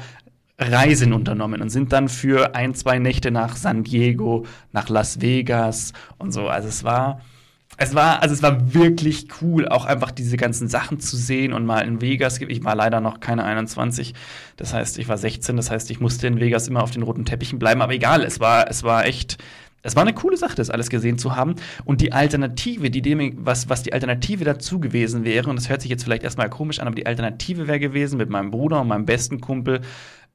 [0.59, 5.93] Reisen unternommen und sind dann für ein, zwei Nächte nach San Diego, nach Las Vegas
[6.19, 6.49] und so.
[6.49, 7.21] Also es war,
[7.79, 11.65] es war, also es war wirklich cool, auch einfach diese ganzen Sachen zu sehen und
[11.65, 12.39] mal in Vegas.
[12.41, 14.13] Ich war leider noch keine 21,
[14.57, 17.25] das heißt, ich war 16, das heißt, ich musste in Vegas immer auf den roten
[17.25, 19.39] Teppichen bleiben, aber egal, es war, es war echt,
[19.83, 21.55] es war eine coole Sache, das alles gesehen zu haben.
[21.85, 25.83] Und die Alternative, die dem, was, was die Alternative dazu gewesen wäre, und das hört
[25.83, 28.89] sich jetzt vielleicht erstmal komisch an, aber die Alternative wäre gewesen, mit meinem Bruder und
[28.89, 29.81] meinem besten Kumpel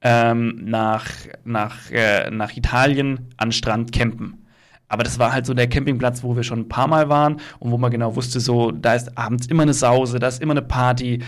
[0.02, 1.06] ähm, nach,
[1.44, 4.46] nach, äh, nach Italien an Strand campen.
[4.88, 7.72] Aber das war halt so der Campingplatz, wo wir schon ein paar Mal waren und
[7.72, 10.62] wo man genau wusste, so, da ist abends immer eine Sause, da ist immer eine
[10.62, 11.24] Party.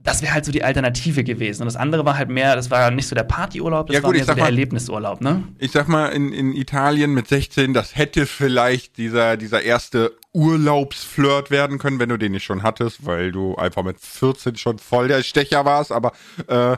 [0.00, 1.62] Das wäre halt so die Alternative gewesen.
[1.62, 4.08] Und das andere war halt mehr, das war nicht so der Partyurlaub, das Ja, war
[4.10, 5.42] gut, mehr ich so der mal- Erlebnisurlaub, ne?
[5.58, 11.50] Ich sag mal, in, in Italien mit 16, das hätte vielleicht dieser, dieser erste Urlaubsflirt
[11.50, 15.08] werden können, wenn du den nicht schon hattest, weil du einfach mit 14 schon voll
[15.08, 16.12] der Stecher warst, aber
[16.46, 16.76] äh,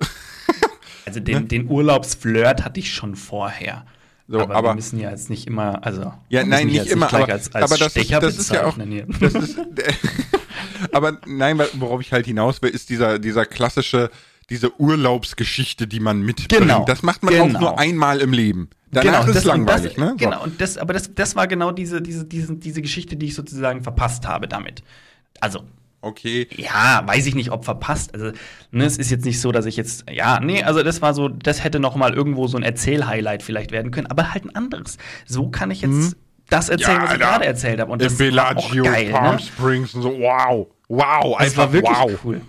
[1.06, 3.86] Also den, den Urlaubsflirt hatte ich schon vorher.
[4.28, 7.22] So, aber, aber- wir müssen ja jetzt nicht immer, also Ja, nein, nicht immer, gleich
[7.24, 9.56] aber, als, als aber das, ist, Stecher das ist ja auch, das ist,
[10.92, 14.10] aber nein, worauf ich halt hinaus will, ist dieser, dieser klassische,
[14.50, 16.62] diese Urlaubsgeschichte, die man mitbringt.
[16.62, 17.56] Genau, Das macht man genau.
[17.56, 18.70] auch nur einmal im Leben.
[18.90, 20.14] Danach ist das, langweilig, das, ne?
[20.16, 23.34] Genau, und das, aber das, das war genau diese, diese, diese, diese Geschichte, die ich
[23.34, 24.82] sozusagen verpasst habe damit.
[25.40, 25.62] Also,
[26.00, 26.46] Okay.
[26.56, 28.14] ja, weiß ich nicht, ob verpasst.
[28.14, 28.30] Also,
[28.70, 31.28] ne, es ist jetzt nicht so, dass ich jetzt, ja, nee, also das war so,
[31.28, 34.96] das hätte noch mal irgendwo so ein Erzählhighlight vielleicht werden können, aber halt ein anderes.
[35.26, 36.16] So kann ich jetzt
[36.50, 36.98] das erzählen.
[36.98, 37.92] Ja, was ich gerade erzählt habe.
[37.92, 39.40] Und Im das war auch Bellagio, geil, Palm ne?
[39.42, 40.66] Springs und so, wow.
[40.88, 42.10] Wow, Es einfach war wirklich wow.
[42.24, 42.40] cool.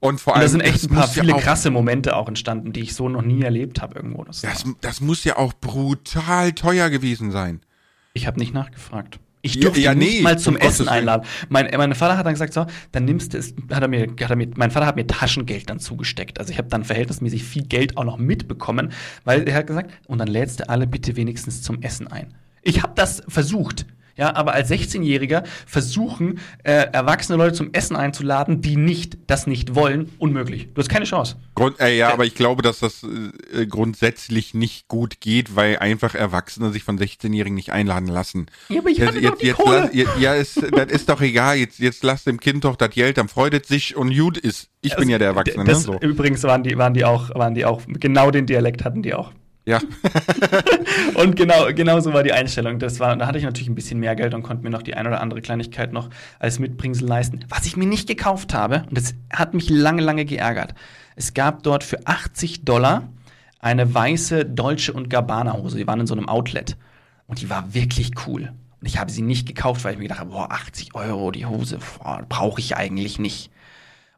[0.00, 2.26] Und vor allem, da sind echt das ein paar ja viele auch, krasse Momente auch
[2.26, 4.24] entstanden, die ich so noch nie erlebt habe irgendwo.
[4.24, 7.60] Das Das, das muss ja auch brutal teuer gewesen sein.
[8.14, 9.20] ich habe nicht nachgefragt.
[9.44, 11.26] Ich durfte Ja, ja, ihn nicht nee, mal zum um Essen einladen.
[11.48, 14.30] Mein, mein Vater hat dann gesagt, so, dann nimmst du es, hat er mir, hat
[14.30, 16.38] er mir, mein Vater hat mir Taschengeld dann zugesteckt.
[16.38, 18.92] Also ich habe dann verhältnismäßig viel Geld auch noch mitbekommen,
[19.24, 22.34] weil er hat gesagt, und dann lädst du alle bitte wenigstens zum Essen ein.
[22.62, 23.86] Ich habe das versucht.
[24.16, 29.74] Ja, aber als 16-Jähriger versuchen, äh, erwachsene Leute zum Essen einzuladen, die nicht, das nicht
[29.74, 30.68] wollen, unmöglich.
[30.74, 31.36] Du hast keine Chance.
[31.54, 36.14] Grund, äh, ja, aber ich glaube, dass das äh, grundsätzlich nicht gut geht, weil einfach
[36.14, 38.46] Erwachsene sich von 16-Jährigen nicht einladen lassen.
[38.68, 39.78] Ja, aber ich Jetzt, hatte doch jetzt, die jetzt Kohle.
[39.80, 41.56] lass, jetzt, ja, ist, das ist doch egal.
[41.56, 44.68] Jetzt, jetzt lass dem Kind doch das Geld, dann freut es sich und gut ist.
[44.82, 45.70] Ich bin ja der Erwachsene, ne?
[45.70, 45.98] Das, So.
[46.00, 49.32] Übrigens waren die, waren die auch, waren die auch, genau den Dialekt hatten die auch.
[49.64, 49.80] Ja.
[51.14, 52.78] Und genau, genau so war die Einstellung.
[52.78, 54.94] Das war, da hatte ich natürlich ein bisschen mehr Geld und konnte mir noch die
[54.94, 57.44] ein oder andere Kleinigkeit noch als Mitbringsel leisten.
[57.48, 60.74] Was ich mir nicht gekauft habe, und das hat mich lange, lange geärgert.
[61.14, 63.08] Es gab dort für 80 Dollar
[63.60, 65.78] eine weiße Dolce und Gabbana Hose.
[65.78, 66.76] Die waren in so einem Outlet.
[67.28, 68.52] Und die war wirklich cool.
[68.80, 71.46] Und ich habe sie nicht gekauft, weil ich mir gedacht habe, boah, 80 Euro die
[71.46, 71.78] Hose,
[72.28, 73.50] brauche ich eigentlich nicht.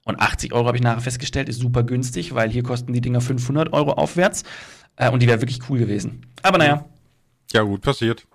[0.05, 3.21] Und 80 Euro habe ich nachher festgestellt, ist super günstig, weil hier kosten die Dinger
[3.21, 4.45] 500 Euro aufwärts.
[4.97, 6.27] Äh, und die wäre wirklich cool gewesen.
[6.43, 6.85] Aber naja,
[7.53, 8.27] Ja, gut, passiert.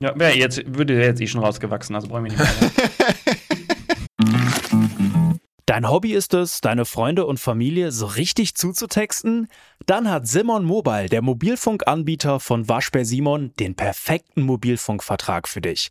[0.00, 2.70] ja, wäre jetzt, würde der jetzt eh schon rausgewachsen, also brauchen wir nicht mehr.
[5.66, 9.48] Dein Hobby ist es, deine Freunde und Familie so richtig zuzutexten?
[9.86, 15.90] Dann hat Simon Mobile, der Mobilfunkanbieter von Waschbär Simon, den perfekten Mobilfunkvertrag für dich.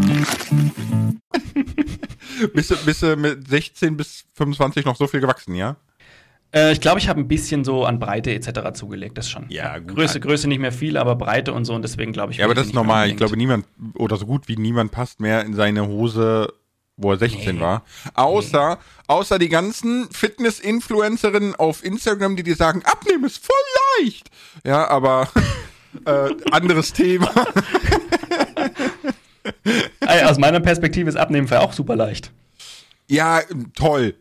[2.54, 5.76] Bist du, bist du mit 16 bis 25 noch so viel gewachsen, ja?
[6.52, 8.72] äh, ich glaube, ich habe ein bisschen so an Breite etc.
[8.72, 9.44] zugelegt, das schon.
[9.50, 9.96] Ja, gut.
[9.96, 12.38] Größe, Größe nicht mehr viel, aber Breite und so und deswegen glaube ich.
[12.38, 13.10] Ja, aber das ist normal.
[13.10, 16.50] Ich glaube, niemand, oder so gut wie niemand passt mehr in seine Hose,
[16.96, 17.60] wo er 16 Nee.
[17.60, 17.84] war.
[18.14, 24.30] Außer, außer die ganzen Fitness-Influencerinnen auf Instagram, die dir sagen, abnehmen ist voll leicht.
[24.64, 25.28] Ja, aber
[26.06, 27.30] äh, anderes Thema.
[29.64, 32.32] Ey, Aus meiner Perspektive ist Abnehmen für auch super leicht.
[33.08, 33.42] Ja,
[33.74, 34.14] toll.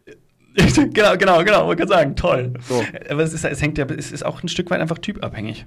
[0.55, 2.53] genau, genau, genau, wollte gerade sagen, toll.
[2.67, 2.83] So.
[3.09, 5.65] Aber es, ist, es hängt ja, es ist auch ein Stück weit einfach typabhängig.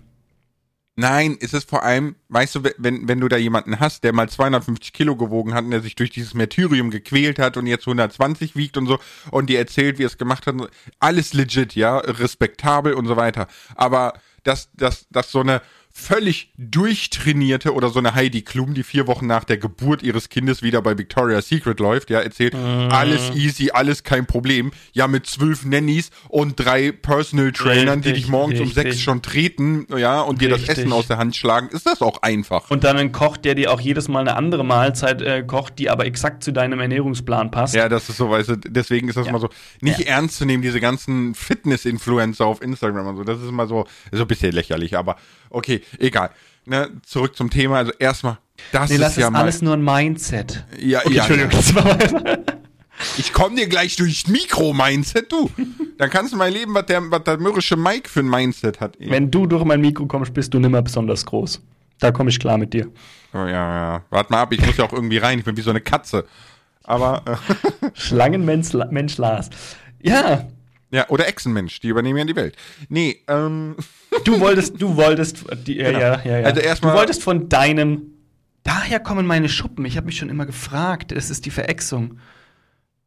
[0.95, 4.29] Nein, es ist vor allem, weißt du, wenn, wenn du da jemanden hast, der mal
[4.29, 8.57] 250 Kilo gewogen hat und der sich durch dieses Martyrium gequält hat und jetzt 120
[8.57, 8.99] wiegt und so
[9.31, 10.55] und dir erzählt, wie er es gemacht hat,
[10.99, 13.47] alles legit, ja, respektabel und so weiter.
[13.75, 19.07] Aber dass, dass, dass so eine völlig durchtrainierte oder so eine Heidi Klum, die vier
[19.07, 23.71] Wochen nach der Geburt ihres Kindes wieder bei Victoria's Secret läuft, ja, erzählt, alles easy,
[23.73, 24.73] alles kein Problem.
[24.93, 28.83] Ja, mit zwölf Nannies und drei Personal Trainern, die Richtig, dich morgens um richtig.
[28.85, 30.79] sechs schon treten, ja, und dir das Richtig.
[30.79, 32.71] Essen aus der Hand schlagen, ist das auch einfach.
[32.71, 35.91] Und dann ein Koch, der dir auch jedes Mal eine andere Mahlzeit äh, kocht, die
[35.91, 37.75] aber exakt zu deinem Ernährungsplan passt.
[37.75, 39.33] ja, das ist so, weißt du, deswegen ist das Ja.
[39.33, 39.51] mal so,
[39.81, 40.07] nicht Ja.
[40.07, 44.23] ernst zu nehmen, diese ganzen Fitness-Influencer auf Instagram und so, das ist immer so, so
[44.23, 45.17] ein bisschen lächerlich, aber
[45.53, 46.31] okay, egal.
[46.65, 48.38] Ne, zurück zum Thema, also erstmal,
[48.71, 50.65] das Nee, ist das ja mal, alles nur ein Mindset.
[50.79, 51.57] ja, Okay, ja, Entschuldigung, ja.
[51.59, 52.43] das war weiter.
[53.19, 55.51] ich komm dir gleich durchs Mikro-Mindset, du.
[55.99, 58.97] Dann kannst du mal leben, was der, was der mürrische Mike für ein Mindset hat.
[59.01, 59.11] ey.
[59.11, 61.61] Wenn du durch mein Mikro kommst, bist du nimmer besonders groß.
[61.99, 62.87] Da komme ich klar mit dir.
[63.35, 65.62] Oh, ja, ja, warte mal ab, ich muss ja auch irgendwie rein, ich bin wie
[65.62, 66.27] so eine Katze.
[66.85, 69.51] Aber, äh, Schlangenmensch Mensch Lars.
[70.01, 70.49] Ja,
[70.91, 72.55] ja, oder Echsenmensch, die übernehmen ja die Welt.
[72.88, 73.77] Nee, ähm,
[74.25, 76.01] du wolltest, du wolltest, die, ja, Genau.
[76.01, 76.46] ja, ja, ja.
[76.46, 78.03] Also erstmal- du wolltest von deinem,
[78.62, 79.85] daher kommen meine Schuppen.
[79.85, 81.12] Ich habe mich schon immer gefragt.
[81.12, 82.18] Es ist die Verexung.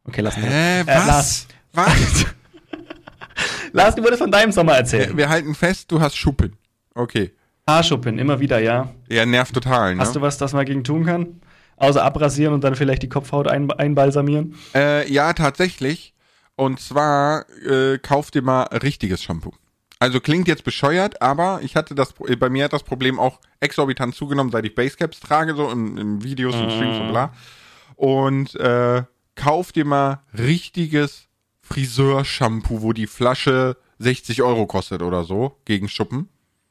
[0.06, 0.46] Okay, lass mich.
[0.46, 1.08] hä, Äh, was?
[1.08, 2.26] Lars, Was?
[3.74, 5.10] Lars, du wolltest von deinem Sommer erzählen.
[5.10, 6.56] wir, wir halten fest, du hast Schuppen.
[6.94, 7.34] Okay.
[7.68, 8.94] Haarschuppen, immer wieder, ja.
[9.10, 10.02] Ja, nervt total, ne?
[10.02, 11.42] Hast du was, das man gegen tun kann?
[11.78, 14.56] Außer abrasieren und dann vielleicht die Kopfhaut ein, einbalsamieren?
[14.74, 16.14] Äh, ja, tatsächlich.
[16.56, 19.52] Und zwar äh, kauf dir mal richtiges Shampoo.
[20.00, 24.14] Also klingt jetzt bescheuert, aber ich hatte das, bei mir hat das Problem auch exorbitant
[24.14, 27.34] zugenommen, seit ich Basecaps trage, so im, im Videos und Streams und bla.
[27.96, 29.04] Und äh,
[29.36, 31.28] kauf dir mal richtiges
[31.62, 36.30] Friseurshampoo, wo die Flasche 60 Euro kostet oder so, gegen Schuppen.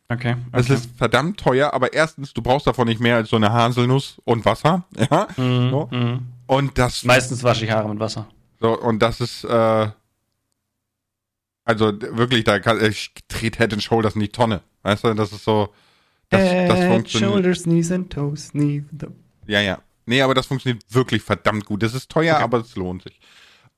[0.09, 0.37] Okay.
[0.53, 0.75] Es okay.
[0.75, 4.45] ist verdammt teuer, aber erstens, du brauchst davon nicht mehr als so eine Haselnuss und
[4.45, 4.85] Wasser.
[5.11, 5.29] Ja.
[5.37, 5.89] Mhm, So.
[5.91, 6.21] mhm.
[6.47, 8.27] Und das Meistens wasche ich Haare mit Wasser.
[8.61, 9.89] So, und das ist, äh,
[11.65, 14.63] also wirklich, da kann, ich trete Head and Shoulders in die Tonne.
[14.83, 15.73] Weißt du, das ist so,
[16.29, 17.33] das, das funktioniert.
[17.33, 18.85] Shoulders, knees and toes, knees.
[19.47, 19.79] Ja, ja.
[20.07, 21.83] Nee, aber das funktioniert wirklich verdammt gut.
[21.83, 23.19] Das ist teuer, aber es lohnt sich.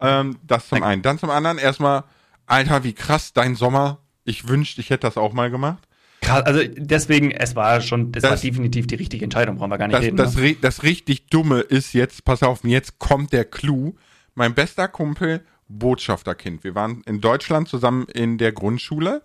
[0.00, 0.88] Ähm, das zum Danke.
[0.88, 1.02] einen.
[1.02, 2.04] Dann zum anderen erstmal,
[2.46, 3.98] Alter, wie krass dein Sommer.
[4.24, 5.86] Ich wünschte, ich hätte das auch mal gemacht.
[6.20, 9.86] Krass, also deswegen, es war schon, das, war definitiv die richtige Entscheidung, brauchen wir gar
[9.86, 10.16] nicht Das, reden.
[10.16, 10.56] das, ne?
[10.60, 13.94] das richtig Dumme ist jetzt, pass auf, jetzt kommt der Clou.
[14.34, 16.64] Mein bester Kumpel, Botschafterkind.
[16.64, 19.22] Wir waren in Deutschland zusammen in der Grundschule.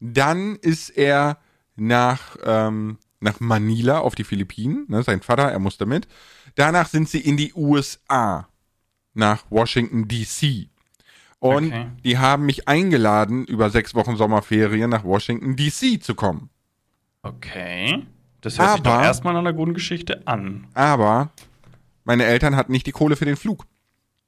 [0.00, 1.38] Dann ist er
[1.76, 4.84] nach, ähm, nach Manila auf die Philippinen.
[4.88, 6.08] Ne, sein Vater, er musste mit.
[6.54, 8.48] Danach sind sie in die USA.
[9.14, 10.68] Nach Washington, D.C.
[11.38, 11.86] Und Okay.
[12.04, 15.98] die haben mich eingeladen, über sechs Wochen Sommerferien nach Washington, D.C.
[16.00, 16.48] zu kommen.
[17.22, 18.06] Okay.
[18.40, 20.66] Das hört sich doch Aber- erstmal nach einer guten Geschichte an.
[20.74, 21.30] Aber
[22.04, 23.66] meine Eltern hatten nicht die Kohle für den Flug.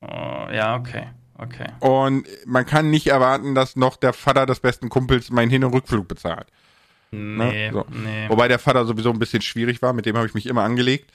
[0.01, 0.07] Oh,
[0.53, 1.09] ja, okay.
[1.37, 1.67] Okay.
[1.81, 5.75] Und man kann nicht erwarten, dass noch der Vater des besten Kumpels meinen Hin- und
[5.75, 6.47] Rückflug bezahlt.
[7.11, 7.71] Nee, Ne?
[7.73, 7.85] So.
[7.91, 8.29] nee.
[8.29, 11.11] Wobei der Vater sowieso ein bisschen schwierig war, mit dem habe ich mich immer angelegt.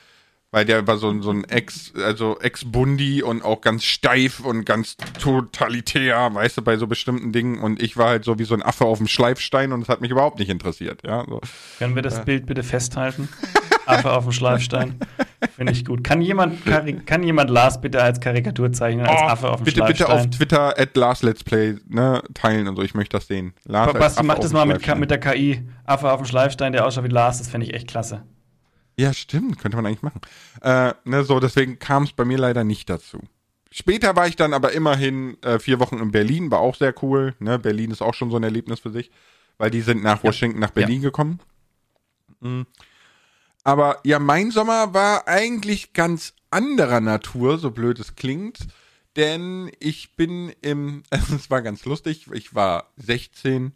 [0.51, 4.65] Weil der war so, ein- so ein Ex, also Ex-Bundi und auch ganz steif und
[4.65, 7.59] ganz totalitär, weißt du, bei so bestimmten Dingen.
[7.59, 10.01] Und ich war halt so wie so ein Affe auf dem Schleifstein und es hat
[10.01, 11.01] mich überhaupt nicht interessiert.
[11.05, 11.39] Ja, so.
[11.77, 13.29] Können wir das Bild bitte festhalten?
[13.89, 14.99] Affe auf dem Schleifstein.
[15.55, 16.03] Finde ich gut.
[16.03, 16.59] Kann jemand,
[17.05, 20.19] kann jemand Lars bitte als Karikatur zeichnen, als Affe auf dem Oh, bitte, bitte Schleifstein?
[20.19, 22.81] auf Twitter at Lars Let's Play ne, teilen und so.
[22.81, 23.53] Ich möchte das sehen.
[23.65, 25.67] Lars Basti, mach das mal mit, mit der KI.
[25.85, 28.23] Affe auf dem Schleifstein, der ausschaut wie Lars, das fände ich echt klasse.
[28.97, 30.21] Ja, stimmt, könnte man eigentlich machen.
[30.61, 33.19] Äh, ne, so, deswegen kam es bei mir leider nicht dazu.
[33.71, 37.35] Später war ich dann aber immerhin äh, vier Wochen in Berlin, war auch sehr cool.
[37.39, 37.59] Ne?
[37.59, 39.11] Berlin ist auch schon so ein Erlebnis für sich,
[39.57, 41.39] weil die sind nach Washington, nach Berlin gekommen.
[42.41, 42.65] Mhm.
[43.69, 48.57] Aber ja, mein Sommer war eigentlich ganz anderer Natur, so blöd es klingt.
[49.15, 53.73] Denn ich bin im, es war ganz lustig, ich war 16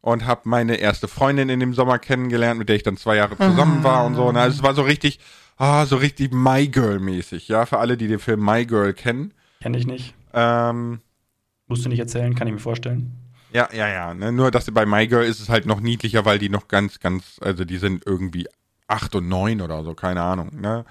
[0.00, 3.36] und habe meine erste Freundin in dem Sommer kennengelernt, mit der ich dann zwei Jahre
[3.36, 4.26] zusammen war und so.
[4.26, 5.18] Und also es war so richtig,
[5.56, 9.34] ah, so richtig My Girl mäßig, ja, für alle, die den Film My Girl kennen.
[9.60, 10.14] Kenne ich nicht.
[10.34, 11.00] Ähm,
[11.66, 13.12] Musst du nicht erzählen, kann ich mir vorstellen.
[13.52, 14.14] ja, ja, ja.
[14.14, 14.30] Ne?
[14.30, 17.40] Nur, dass bei My Girl ist es halt noch niedlicher, weil die noch ganz, ganz,
[17.40, 18.46] also die sind irgendwie
[18.92, 20.50] acht und neun oder so, keine Ahnung.
[20.60, 20.84] Ne?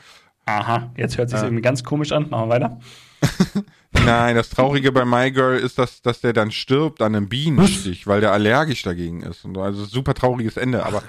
[0.45, 2.29] Aha, jetzt hört sich irgendwie ganz komisch an.
[2.29, 2.79] Machen wir weiter.
[3.91, 8.07] Nein, das Traurige bei My Girl ist, dass, dass der dann stirbt an einem Bienenstich,
[8.07, 9.45] weil der allergisch dagegen ist.
[9.45, 9.61] Und so.
[9.61, 10.85] Also super trauriges Ende.
[10.85, 11.03] Aber,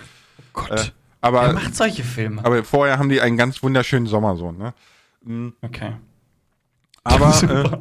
[0.53, 0.71] Gott.
[0.71, 2.45] äh, Wer aber, macht solche Filme?
[2.45, 4.53] aber vorher haben die einen ganz wunderschönen Sommer so.
[4.53, 4.75] Ne?
[5.63, 5.93] Okay.
[7.05, 7.79] Aber äh,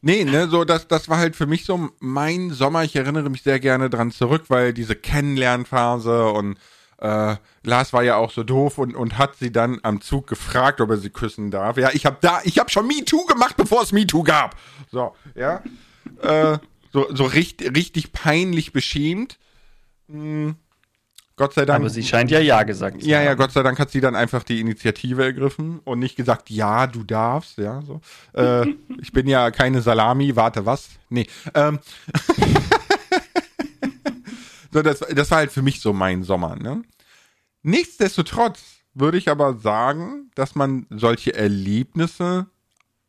[0.00, 2.84] nee, ne, so das, das war halt für mich so mein Sommer.
[2.84, 6.56] Ich erinnere mich sehr gerne dran zurück, weil diese Kennenlernphase und
[6.98, 10.80] äh, Lars war ja auch so doof und, und hat sie dann am Zug gefragt,
[10.80, 11.76] ob er sie küssen darf.
[11.76, 14.56] Ja, ich habe da, ich habe schon MeToo gemacht, bevor es MeToo gab.
[14.90, 15.62] So, ja.
[16.22, 16.58] äh,
[16.92, 19.38] so so richtig, richtig peinlich beschämt.
[20.08, 20.56] Hm,
[21.36, 21.80] Gott sei Dank.
[21.80, 23.38] Aber sie scheint ja Ja gesagt zu Ja, ja, haben.
[23.38, 27.04] Gott sei Dank hat sie dann einfach die Initiative ergriffen und nicht gesagt, ja, du
[27.04, 28.00] darfst, ja, so.
[28.34, 28.66] Äh,
[29.00, 30.88] ich bin ja keine Salami, warte, was?
[31.08, 31.28] Nee.
[31.54, 31.78] Ähm.
[34.78, 36.82] so, das, das war halt für mich so mein Sommer, ne?
[37.62, 38.60] Nichtsdestotrotz
[38.94, 42.46] würde ich aber sagen, dass man solche Erlebnisse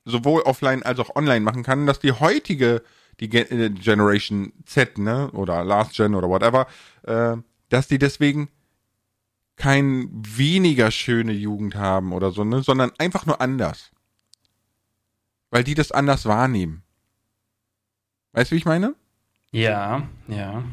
[0.05, 2.82] sowohl offline als auch online machen kann, dass die heutige,
[3.19, 6.67] die Ge äh, Generation Z, ne, oder Last Gen oder whatever,
[7.03, 7.38] äh,
[7.69, 8.49] dass die deswegen
[9.55, 13.91] kein weniger schöne Jugend haben oder so, ne, sondern einfach nur anders.
[15.51, 16.84] Weil die das anders wahrnehmen.
[18.32, 18.95] Weißt du, wie ich meine?
[19.51, 20.63] Ja, ja.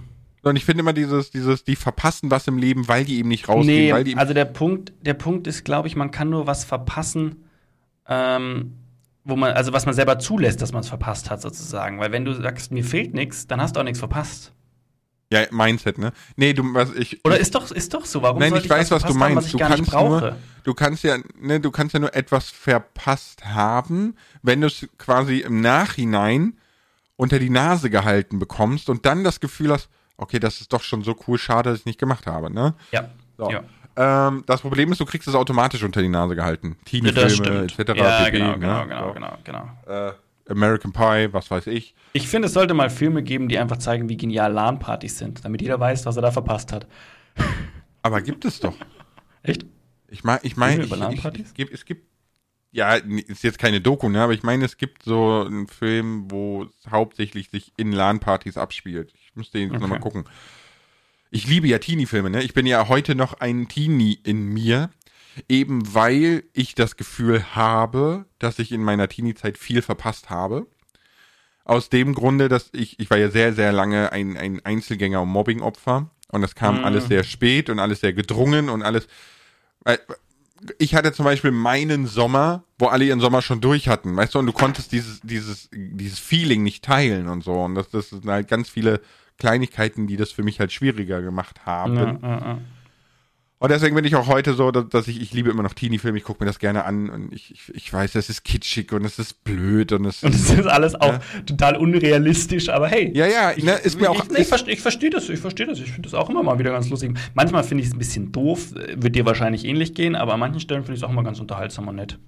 [0.46, 3.48] Und ich finde immer dieses, dieses, die verpassen was im Leben, weil die eben nicht
[3.48, 6.30] rausgehen, Nee, weil die eben also der Punkt, der Punkt ist, glaube ich, man kann
[6.30, 7.46] nur was verpassen,
[8.08, 8.74] ähm,
[9.24, 11.98] wo man, also was man selber zulässt, dass man es verpasst hat, sozusagen.
[11.98, 14.52] Weil wenn du sagst, mir fehlt nichts, dann hast du auch nichts verpasst.
[15.32, 16.12] ja, Mindset, ne?
[16.36, 18.22] Nee, du, was ich, Oder ist doch, ist doch so.
[18.22, 19.48] Warum Nein, sollte ich weiß, was du verpasst haben, meinst.
[19.48, 24.14] ich Du kannst nur, du kannst ja, ne, du kannst ja nur etwas verpasst haben,
[24.42, 26.56] wenn du es quasi im Nachhinein
[27.16, 31.02] unter die Nase gehalten bekommst und dann das Gefühl hast, okay, das ist doch schon
[31.02, 32.74] so cool, schade, dass ich es nicht gemacht habe, ne?
[32.92, 33.10] Ja.
[33.38, 33.50] So.
[33.50, 33.62] ja.
[33.96, 36.76] Ähm, das Problem ist, du kriegst es automatisch unter die Nase gehalten.
[36.84, 37.78] Teenie-Filme, etc.
[37.96, 38.58] Ja, pp, genau, ne?
[38.58, 39.14] genau, genau, So.
[39.14, 39.70] genau, genau.
[39.86, 40.12] Äh,
[40.48, 41.94] American Pie, was weiß ich.
[42.12, 45.62] Ich finde, es sollte mal Filme geben, die einfach zeigen, wie genial LAN-Partys sind, damit
[45.62, 46.86] jeder weiß, was er da verpasst hat.
[48.02, 48.74] Aber gibt es doch.
[49.42, 49.66] Echt?
[50.08, 52.06] Ich meine, ich meine, es gibt, es gibt,
[52.70, 54.22] ja, ist jetzt keine Doku, ne?
[54.22, 59.12] Aber ich meine, es gibt so einen Film, wo es hauptsächlich sich in LAN-Partys abspielt.
[59.14, 59.80] Ich müsste ihn okay.
[59.80, 60.24] nochmal gucken.
[61.30, 62.42] Ich liebe ja Teenie-Filme, ne?
[62.42, 64.90] Ich bin ja heute noch ein Teenie in mir,
[65.48, 70.66] eben weil ich das Gefühl habe, dass ich in meiner Teenie-Zeit viel verpasst habe.
[71.64, 75.28] Aus dem Grunde, dass ich, ich war ja sehr, sehr lange ein, ein Einzelgänger- und
[75.28, 76.10] Mobbing-Opfer.
[76.28, 76.84] Und das kam mm.
[76.84, 79.08] alles sehr spät und alles sehr gedrungen und alles.
[80.78, 84.38] Ich hatte zum Beispiel meinen Sommer, wo alle ihren Sommer schon durch hatten, weißt du,
[84.38, 87.52] und du konntest dieses, dieses, dieses Feeling nicht teilen und so.
[87.52, 89.00] Und das, das sind halt ganz viele
[89.38, 91.96] Kleinigkeiten, die das für mich halt schwieriger gemacht haben.
[91.96, 92.58] Ja, ja, ja.
[93.58, 96.24] Und deswegen bin ich auch heute so, dass ich, ich liebe immer noch Teenie-Filme, ich
[96.24, 99.18] gucke mir das gerne an und ich, ich, ich weiß, es ist kitschig und es
[99.18, 101.20] ist blöd und es Und es ist alles auch ja.
[101.46, 103.10] total unrealistisch, aber hey.
[103.14, 104.26] Ja, ja, ich, ne, ist mir auch.
[104.30, 106.58] Ich, ich, verstehe, ich verstehe das, ich verstehe das, ich finde das auch immer mal
[106.58, 107.16] wieder ganz lustig.
[107.32, 110.60] Manchmal finde ich es ein bisschen doof, wird dir wahrscheinlich ähnlich gehen, aber an manchen
[110.60, 112.18] Stellen finde ich es auch immer ganz unterhaltsam und nett.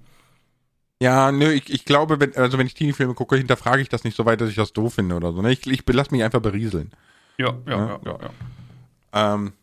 [1.01, 4.17] Ja, nö, ich, ich glaube, wenn, also wenn ich Teenie-Filme gucke, hinterfrage ich das nicht
[4.17, 5.41] so weit, dass ich das doof finde oder so.
[5.41, 5.51] Ne?
[5.53, 6.91] Ich, ich lasse mich einfach berieseln.
[7.37, 8.19] Ja, ja, ja, ja.
[8.21, 9.33] ja.
[9.33, 9.53] Ähm,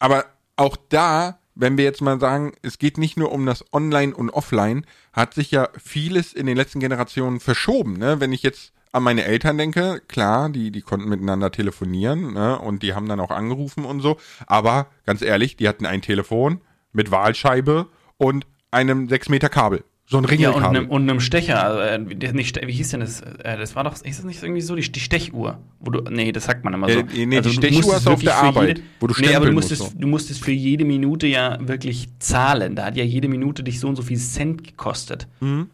[0.00, 0.24] aber
[0.56, 4.30] auch da, wenn wir jetzt mal sagen, es geht nicht nur um das Online und
[4.30, 7.94] Offline, hat sich ja vieles in den letzten Generationen verschoben.
[7.94, 8.18] Ne?
[8.18, 12.58] Wenn ich jetzt an meine Eltern denke, klar, die, die konnten miteinander telefonieren ne?
[12.58, 14.18] und die haben dann auch angerufen und so.
[14.46, 16.60] Aber ganz ehrlich, die hatten ein Telefon
[16.92, 17.86] mit Wahlscheibe
[18.18, 19.84] und einem 6 Meter Kabel.
[20.12, 20.60] So ein Ringelkabel.
[20.62, 21.64] Ja, und einem, und einem Stecher.
[21.64, 23.22] Also, äh, nicht, wie hieß denn das?
[23.22, 25.58] Äh, das war doch, ist das nicht irgendwie so, die, die Stechuhr?
[25.80, 26.98] Wo du, nee, das sagt man immer so.
[26.98, 29.52] Äh, nee, also, die Stechuhr ist auf der Arbeit, jede, wo du Nee, aber du
[29.52, 29.98] musstest, musst so.
[29.98, 32.76] du musstest für jede Minute ja wirklich zahlen.
[32.76, 35.28] Da hat ja jede Minute dich so und so viel Cent gekostet.
[35.40, 35.70] Mhm.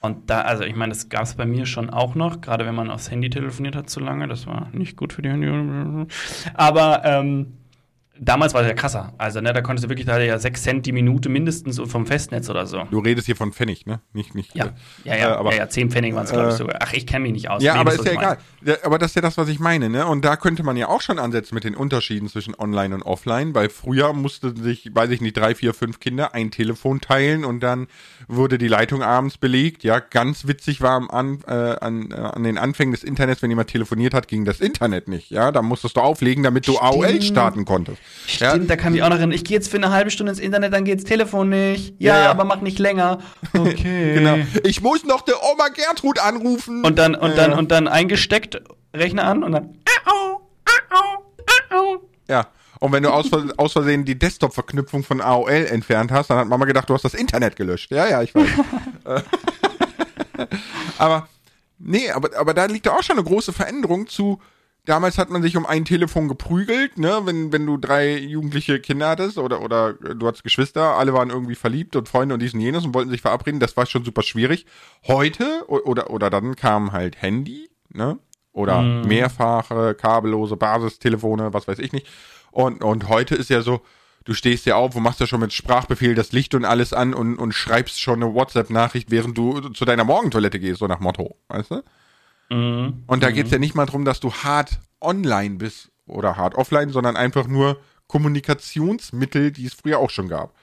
[0.00, 2.74] Und da, also ich meine, das gab es bei mir schon auch noch, gerade wenn
[2.76, 4.28] man aufs Handy telefoniert hat zu lange.
[4.28, 6.06] Das war nicht gut für die Handy.
[6.54, 7.54] Aber, ähm,
[8.18, 9.12] Damals war es ja krasser.
[9.18, 12.48] Also, ne, da konntest du wirklich, da ja 6 Cent die Minute mindestens vom Festnetz
[12.48, 12.84] oder so.
[12.90, 14.00] Du redest hier von Pfennig, ne?
[14.12, 14.54] Nicht, nicht.
[14.54, 14.70] Ja, äh,
[15.04, 16.78] ja, ja, äh, aber, ja, ja 10 Pfennig waren es, glaube ich, äh, sogar.
[16.80, 17.62] Ach, ich kenne mich nicht aus.
[17.62, 18.38] Ja, aber ist ja egal.
[18.82, 20.06] Aber das ist ja das, was ich meine, ne?
[20.06, 23.54] Und da könnte man ja auch schon ansetzen mit den Unterschieden zwischen Online und Offline,
[23.54, 27.60] weil früher mussten sich, weiß ich nicht, drei, vier, fünf Kinder ein Telefon teilen und
[27.60, 27.86] dann
[28.28, 29.84] wurde die Leitung abends belegt.
[29.84, 33.50] Ja, ganz witzig war am an, äh, an, äh, an den Anfängen des Internets, wenn
[33.50, 35.30] jemand telefoniert hat, ging das Internet nicht.
[35.30, 36.84] Ja, da musstest du auflegen, damit du Stimmt.
[36.84, 37.98] AOL starten konntest.
[38.26, 38.76] Stimmt, ja?
[38.76, 40.84] kann mich auch noch erinnern, ich gehe jetzt für eine halbe Stunde ins Internet, dann
[40.84, 41.94] geht's Telefon nicht.
[41.98, 42.30] Ja, ja, ja.
[42.30, 43.18] aber mach nicht länger.
[43.56, 44.14] Okay.
[44.14, 44.36] genau.
[44.64, 46.84] Ich muss noch der Oma Gertrud anrufen.
[46.84, 48.55] Und dann, und dann, und dann eingesteckt,
[48.98, 49.78] Rechner an und dann.
[52.28, 52.48] Ja.
[52.78, 56.66] Und wenn du aus, aus Versehen die Desktop-Verknüpfung von AOL entfernt hast, dann hat Mama
[56.66, 57.90] gedacht, du hast das Internet gelöscht.
[57.90, 58.48] Ja, ja, ich weiß.
[60.98, 61.28] aber,
[61.78, 64.40] nee, aber, aber da liegt auch schon eine große Veränderung zu,
[64.86, 69.08] damals hat man sich um ein Telefon geprügelt, ne, wenn, wenn du drei jugendliche Kinder
[69.08, 72.60] hattest oder, oder du hattest Geschwister, alle waren irgendwie verliebt und Freunde und dies und
[72.60, 74.66] jenes und wollten sich verabreden, das war schon super schwierig.
[75.06, 78.18] Heute, oder, oder dann kam halt Handy, ne,
[78.56, 79.06] oder mm.
[79.06, 82.06] mehrfache kabellose Basistelefone, was weiß ich nicht.
[82.50, 83.82] Und, und heute ist ja so,
[84.24, 87.12] du stehst ja auf und machst ja schon mit Sprachbefehl das Licht und alles an
[87.12, 91.36] und, und schreibst schon eine WhatsApp-Nachricht, während du zu deiner Morgentoilette gehst, so nach Motto,
[91.48, 91.82] weißt du?
[92.48, 93.04] Mhm.
[93.06, 93.34] Und da mhm.
[93.34, 97.14] geht es ja nicht mal darum, dass du hart online bist oder hart offline, sondern
[97.14, 100.54] einfach nur Kommunikationsmittel, die es früher auch schon gab.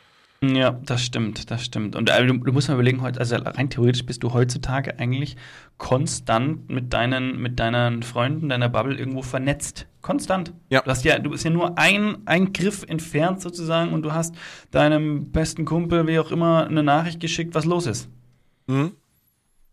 [0.43, 1.95] Ja, das stimmt, das stimmt.
[1.95, 5.37] Und äh, du, du, musst mal überlegen, also rein theoretisch bist du heutzutage eigentlich
[5.77, 9.87] konstant mit deinen, mit deinen Freunden, deiner Bubble irgendwo vernetzt.
[10.01, 10.51] Konstant.
[10.69, 10.81] Ja.
[10.81, 14.35] Du, hast ja, du bist ja nur ein, ein Griff entfernt sozusagen und du hast
[14.71, 18.09] deinem besten Kumpel, wie auch immer, eine Nachricht geschickt, was los ist.
[18.67, 18.91] Mhm.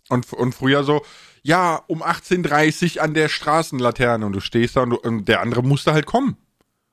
[0.08, 1.02] Und, und früher so,
[1.42, 5.40] ja, um 18.30 Uhr an der Straßenlaterne und du stehst da und, du, und der
[5.40, 6.36] andere musste halt kommen.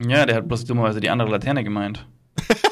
[0.03, 2.07] Ja, der hat bloß dummerweise die andere Laterne gemeint.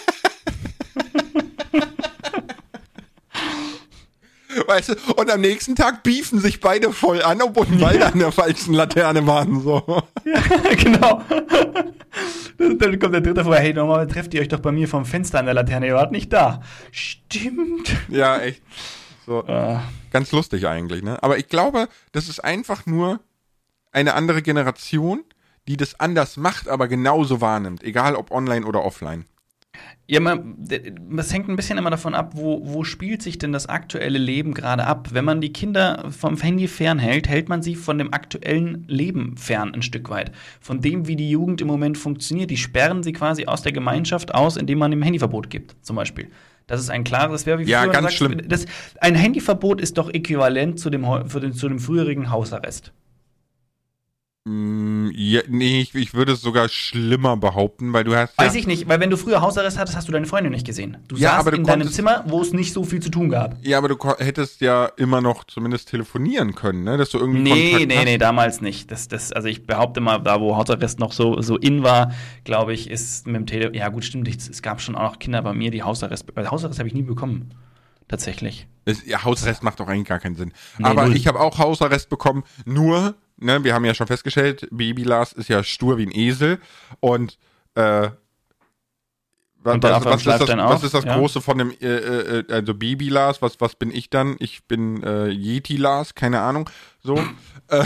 [4.68, 8.32] Weißt du, und am nächsten Tag beefen sich beide voll an, obwohl beide an der
[8.32, 9.84] falschen Laterne waren, so.
[10.24, 10.42] Ja,
[10.76, 11.22] genau.
[12.58, 15.40] Dann kommt der dritte vor, hey, normal trefft ihr euch doch bei mir vom Fenster
[15.40, 16.62] an der Laterne, ihr wart nicht da.
[16.92, 17.96] Stimmt.
[18.10, 18.62] Ja, echt.
[19.26, 19.46] So.
[19.48, 19.84] Ah.
[20.12, 21.22] Ganz lustig eigentlich, ne?
[21.22, 23.20] Aber ich glaube, das ist einfach nur
[23.92, 25.24] eine andere Generation,
[25.68, 29.26] die das anders macht, aber genauso wahrnimmt, egal ob online oder offline.
[30.08, 30.56] Ja, man,
[31.10, 34.54] das hängt ein bisschen immer davon ab, wo, wo spielt sich denn das aktuelle Leben
[34.54, 35.10] gerade ab.
[35.14, 39.74] Wenn man die Kinder vom Handy fernhält, hält man sie von dem aktuellen Leben fern
[39.74, 40.32] ein Stück weit.
[40.62, 42.52] Von dem, wie die Jugend im Moment funktioniert.
[42.52, 46.30] Die sperren sie quasi aus der Gemeinschaft aus, indem man ihm Handyverbot gibt, zum Beispiel.
[46.68, 48.42] Das ist ein klares, wäre wie Ja, ganz sagst, schlimm.
[48.48, 48.66] Das,
[49.00, 52.92] ein Handyverbot ist doch äquivalent zu dem, den, zu dem früherigen Hausarrest.
[54.48, 58.60] Mm, Ja, nee, ich, ich würde es sogar schlimmer behaupten, weil du hast Weiß ja,
[58.60, 60.98] ich nicht, weil wenn du früher Hausarrest hattest, hast du deine Freundin nicht gesehen.
[61.08, 63.30] Du Ja, saßt aber du in deinem Zimmer, wo es nicht so viel zu tun
[63.30, 63.58] gab.
[63.66, 66.98] ja, aber du hättest ja immer noch zumindest telefonieren können, ne?
[66.98, 68.06] Dass du irgendwie Nee, Kontakt nee, hast.
[68.06, 68.92] nee, damals nicht.
[68.92, 72.74] Das, das, also ich behaupte mal, da wo Hausarrest noch so, so in war, glaube
[72.74, 73.76] ich, ist mit dem Tele.
[73.76, 74.28] Ja, gut, stimmt.
[74.28, 76.26] Es, es gab schon auch noch Kinder bei mir, die Hausarrest.
[76.36, 77.50] Weil Hausarrest habe ich nie bekommen.
[78.08, 78.68] Tatsächlich.
[78.86, 80.52] Es, ja, Hausarrest macht doch eigentlich gar keinen Sinn.
[80.78, 81.16] Nee, aber null.
[81.16, 85.50] ich habe auch Hausarrest bekommen, nur, ne, wir haben ja schon festgestellt, Baby Lars ist
[85.50, 86.60] ja stur wie ein Esel
[87.00, 87.38] und
[87.76, 88.10] äh,
[89.74, 91.18] der was, Affe was, ist das, was ist das ja.
[91.18, 94.36] Große von dem, äh, äh, äh, also Baby Lars, was, was bin ich dann?
[94.40, 96.70] Ich bin äh, Yeti Lars, keine Ahnung,
[97.02, 97.16] so.
[97.70, 97.84] äh,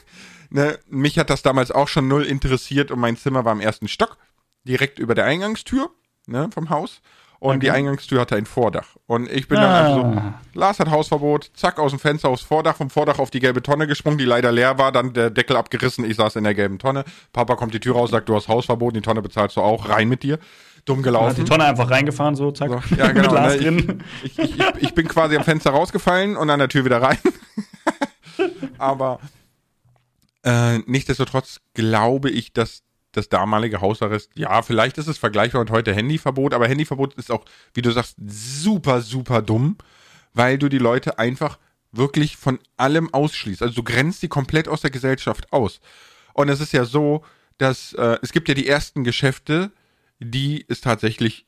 [0.50, 3.88] ne, mich hat das damals auch schon null interessiert und mein Zimmer war im ersten
[3.88, 4.18] Stock,
[4.64, 5.90] direkt über der Eingangstür,
[6.26, 7.00] ne, vom Haus.
[7.38, 7.76] Und die Okay.
[7.78, 8.96] Eingangstür hatte ein Vordach.
[9.06, 10.40] Und ich bin dann einfach so, Ah.
[10.54, 13.86] Lars hat Hausverbot, zack, aus dem Fenster aufs Vordach, vom Vordach auf die gelbe Tonne
[13.86, 17.04] gesprungen, die leider leer war, dann der Deckel abgerissen, ich saß in der gelben Tonne.
[17.32, 20.08] Papa kommt die Tür raus, sagt, du hast Hausverbot, die Tonne bezahlst du auch, rein
[20.08, 20.38] mit dir.
[20.86, 21.34] Dumm Hat gelaufen.
[21.36, 22.70] die Tonne einfach reingefahren, so, zack.
[22.70, 24.04] So, ja, genau, mit Glas ne, drin.
[24.22, 27.18] Ich, ich, ich, ich bin quasi am Fenster rausgefallen und an der Tür wieder rein.
[28.78, 29.18] Aber
[30.44, 32.82] äh, nichtsdestotrotz glaube ich, dass
[33.16, 37.44] das damalige Hausarrest, ja, vielleicht ist es vergleichbar mit heute Handyverbot, aber Handyverbot ist auch,
[37.74, 39.76] wie du sagst, super, super dumm,
[40.34, 41.58] weil du die Leute einfach
[41.92, 43.62] wirklich von allem ausschließt.
[43.62, 45.80] Also du grenzt die komplett aus der Gesellschaft aus.
[46.34, 47.24] Und es ist ja so,
[47.58, 49.70] dass äh, es gibt ja die ersten Geschäfte,
[50.18, 51.46] die es tatsächlich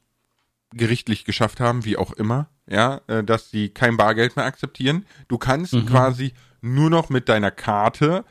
[0.73, 5.07] gerichtlich geschafft haben, wie auch immer, ja, äh, dass sie kein Bargeld mehr akzeptieren.
[5.29, 8.25] Du kannst quasi nur noch mit deiner Karte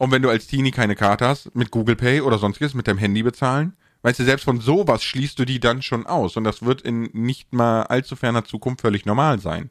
[0.00, 2.96] und wenn du als Teenie keine Karte hast, mit Google Pay oder sonstiges, mit deinem
[2.96, 3.74] Handy bezahlen.
[4.00, 7.10] Weißt du, selbst von sowas schließt du die dann schon aus und das wird in
[7.12, 9.68] nicht mal allzu ferner Zukunft völlig normal sein.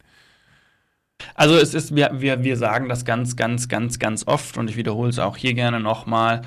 [1.34, 4.77] Also es ist, wir, wir, wir sagen das ganz, ganz, ganz, ganz oft und ich
[4.77, 6.43] wiederhole es auch hier gerne nochmal.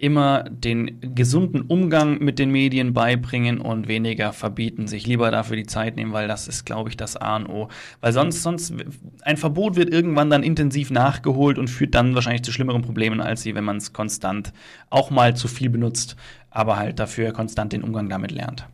[0.00, 4.86] Immer den gesunden Umgang mit den Medien beibringen und weniger verbieten.
[4.86, 7.68] Sich lieber dafür die Zeit nehmen, weil das ist, glaube ich, das A und O.
[8.00, 8.72] Weil sonst, sonst,
[9.22, 13.42] ein Verbot wird irgendwann dann intensiv nachgeholt und führt dann wahrscheinlich zu schlimmeren Problemen, als
[13.42, 14.54] sie, wenn man es konstant
[14.88, 16.16] auch mal zu viel benutzt,
[16.48, 18.66] aber halt dafür konstant den Umgang damit lernt.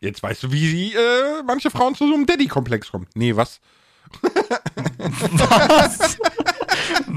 [0.00, 3.06] Jetzt weißt du, wie sie, äh, manche Frauen zu so einem Daddy-Komplex kommen.
[3.14, 3.60] Nee, was?
[5.00, 6.18] Was?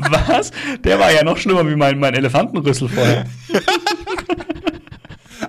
[0.10, 0.52] Was?
[0.84, 3.26] Der war ja noch schlimmer wie mein, mein Elefantenrüssel vorher.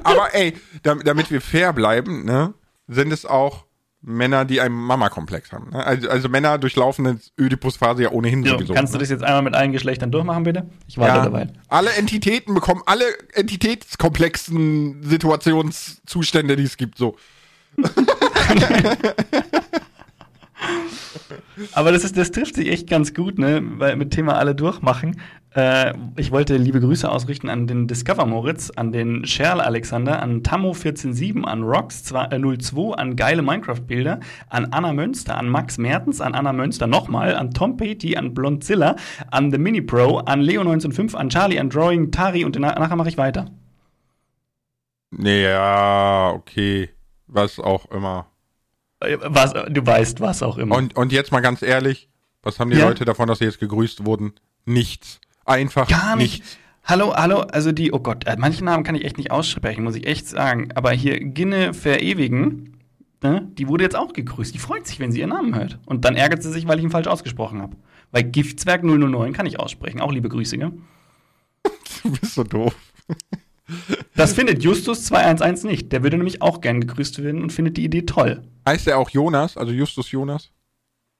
[0.03, 2.55] Aber ey, damit, wir fair bleiben, ne,
[2.89, 3.65] sind es auch
[4.03, 5.71] Männer, die einen Mama-Komplex haben.
[5.71, 5.85] Ne?
[5.85, 8.75] Also, also Männer durchlaufen eine Ödipus-Phase ja ohnehin So, sowieso.
[8.75, 9.01] kannst du ne?
[9.01, 10.69] das jetzt einmal mit allen Geschlechtern durchmachen, bitte?
[10.87, 11.49] Ich warte ja, dabei.
[11.69, 16.99] alle Entitäten bekommen alle entitätskomplexen Situationszustände, die es gibt.
[16.99, 17.17] So.
[21.73, 23.63] Aber das, ist, das trifft sich echt ganz gut, ne?
[23.79, 25.21] Weil mit Thema alle durchmachen.
[25.55, 30.43] Äh, ich wollte liebe Grüße ausrichten an den Discover Moritz, an den Sherl Alexander, an
[30.43, 36.53] Tammo147, an Rox 02, an geile Minecraft-Bilder, an Anna Münster, an Max Mertens, an Anna
[36.53, 38.97] Münster nochmal, an Tom Petty, an Blondzilla,
[39.31, 43.09] an The Mini Pro, an Leo195, an Charlie, an Drawing, Tari und na- nachher mache
[43.09, 43.47] ich weiter.
[45.13, 46.91] Nee, ja, okay.
[47.29, 48.27] Was auch immer.
[49.25, 50.77] Was, du weißt, was auch immer.
[50.77, 52.09] Und, und jetzt mal ganz ehrlich,
[52.43, 52.87] was haben die Ja.
[52.89, 54.33] Leute davon, dass sie jetzt gegrüßt wurden?
[54.65, 55.21] Nichts.
[55.45, 56.41] Einfach Gar nicht.
[56.41, 56.59] nichts.
[56.87, 59.95] Hallo, hallo, also die, oh Gott, äh, manche Namen kann ich echt nicht aussprechen, muss
[59.97, 60.69] ich echt sagen.
[60.75, 62.77] Aber hier Ginne Verewigen,
[63.23, 64.55] ne, die wurde jetzt auch gegrüßt.
[64.55, 65.79] Die freut sich, wenn sie ihren Namen hört.
[65.87, 67.77] Und dann ärgert sie sich, weil ich ihn falsch ausgesprochen habe.
[68.13, 70.01] Weil Giftzwerg 009 kann ich aussprechen.
[70.03, 70.73] Auch liebe Grüße, gell?
[72.03, 72.75] Du bist so doof.
[74.15, 75.93] Das findet Justus 211 nicht.
[75.93, 78.43] Der würde nämlich auch gern gegrüßt werden und findet die Idee toll.
[78.67, 80.51] Heißt er auch Jonas, also Justus Jonas?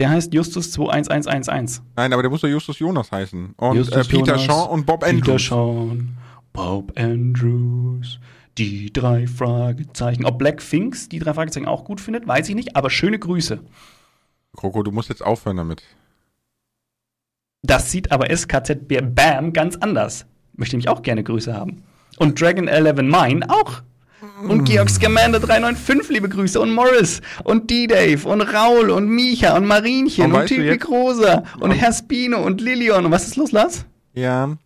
[0.01, 1.83] Der heißt Justus 21111.
[1.97, 3.55] Nein, aber der muss doch Justus Jonas heißen.
[3.57, 5.47] Und Justus äh, Peter Jonas, Shaw und Bob Peter Andrews.
[5.47, 6.17] Sean,
[6.53, 8.19] Bob Andrews,
[8.59, 10.25] die drei Fragezeichen.
[10.25, 13.61] Ob Black Finks die drei Fragezeichen auch gut findet, weiß ich nicht, aber schöne Grüße.
[14.57, 15.83] Kroko, du musst jetzt aufhören damit.
[17.63, 20.27] Das sieht aber SKZ Bam ganz anders.
[20.55, 21.83] Möchte nämlich auch gerne Grüße haben.
[22.19, 23.83] Und Dragon 11 Mine auch.
[24.49, 26.61] Und Georg Scamander 395, liebe Grüße.
[26.61, 27.21] Und Morris.
[27.45, 28.27] Und D-Dave.
[28.29, 28.91] Und Raul.
[28.91, 29.57] Und Micha.
[29.57, 30.33] Und Marienchen.
[30.33, 31.45] Und Und, Typik jetzt- Rosa.
[31.61, 32.43] Und Herr Spino.
[32.43, 33.05] Und Lilion.
[33.07, 33.85] Und was ist los, Lars?
[34.15, 34.57] Ja,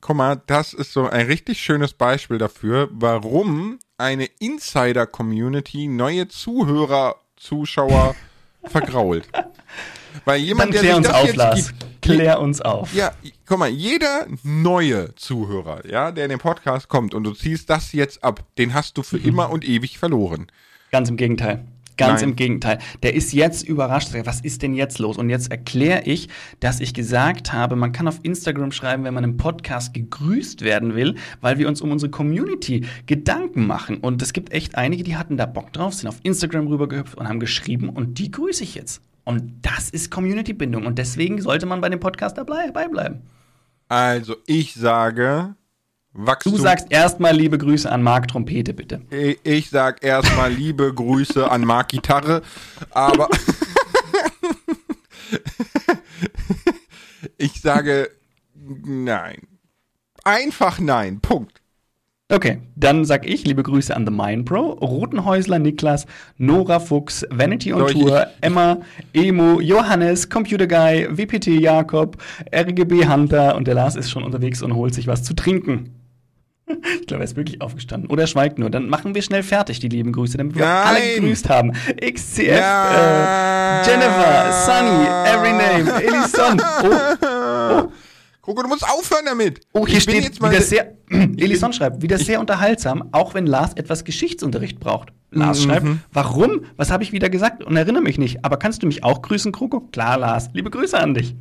[0.00, 7.16] guck mal, das ist so ein richtig schönes Beispiel dafür, warum eine Insider-Community neue Zuhörer,
[7.36, 8.14] Zuschauer
[8.64, 9.28] vergrault.
[10.24, 11.68] Weil jemand, Dann der klär sich uns auf, Lars.
[11.68, 12.94] gibt, Klär uns auf.
[12.94, 13.12] Ja,
[13.46, 17.92] guck mal, jeder neue Zuhörer, ja, der in den Podcast kommt und du ziehst das
[17.92, 19.24] jetzt ab, den hast du für Mhm.
[19.28, 20.46] immer und ewig verloren.
[20.92, 21.64] Ganz im Gegenteil.
[21.96, 22.30] Ganz Nein.
[22.30, 22.78] im Gegenteil.
[23.02, 24.08] Der ist jetzt überrascht.
[24.24, 25.18] Was ist denn jetzt los?
[25.18, 29.22] Und jetzt erkläre ich, dass ich gesagt habe, man kann auf Instagram schreiben, wenn man
[29.22, 33.98] im Podcast gegrüßt werden will, weil wir uns um unsere Community Gedanken machen.
[33.98, 37.28] Und es gibt echt einige, die hatten da Bock drauf, sind auf Instagram rübergehüpft und
[37.28, 39.02] haben geschrieben und die grüße ich jetzt.
[39.24, 40.86] Und das ist Community-Bindung.
[40.86, 43.22] Und deswegen sollte man bei dem Podcast dabei bleiben.
[43.88, 45.54] Also, ich sage
[46.12, 46.54] Wachstum.
[46.54, 49.02] Du sagst erstmal liebe Grüße an Marc Trompete, bitte.
[49.10, 52.42] Ich, ich sag erstmal liebe Grüße an Marc Gitarre,
[52.90, 53.28] aber
[57.36, 58.10] ich sage
[58.54, 59.42] nein.
[60.24, 61.20] Einfach nein.
[61.20, 61.59] Punkt.
[62.32, 66.06] Okay, dann sag ich liebe Grüße an The Mind Pro, Rotenhäusler Niklas,
[66.38, 68.78] Nora Fuchs, Vanity on Tour, Emma,
[69.12, 72.16] Emo, Johannes, Computer Guy, WPT Jakob,
[72.54, 75.94] RGB Hunter und der Lars ist schon unterwegs und holt sich was zu trinken.
[77.00, 78.08] Ich glaube, er ist wirklich aufgestanden.
[78.10, 78.70] Oder er schweigt nur.
[78.70, 80.86] Dann machen wir schnell fertig, die lieben Grüße, damit wir Nein.
[80.86, 81.72] alle gegrüßt haben.
[81.72, 83.82] XCF, Ja.
[83.82, 86.62] äh, Jennifer, Sunny, Every Name, Elison.
[86.84, 87.90] Oh,
[88.50, 89.60] Coco, du musst aufhören damit.
[89.72, 93.46] Oh, hier Ich steht, jetzt mal wieder sehr, Elison schreibt, wieder sehr unterhaltsam, auch wenn
[93.46, 95.12] Lars etwas Geschichtsunterricht braucht.
[95.30, 95.70] Lars Mhm.
[95.70, 96.64] schreibt, warum?
[96.76, 97.62] Was habe ich wieder gesagt?
[97.62, 98.44] Und erinnere mich nicht.
[98.44, 99.80] Aber kannst du mich auch grüßen, Kroko?
[99.92, 100.50] Klar, Lars.
[100.52, 101.36] Liebe Grüße an dich.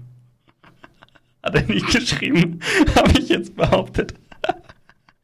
[1.43, 2.59] Hat er nicht geschrieben,
[2.95, 4.13] habe ich jetzt behauptet.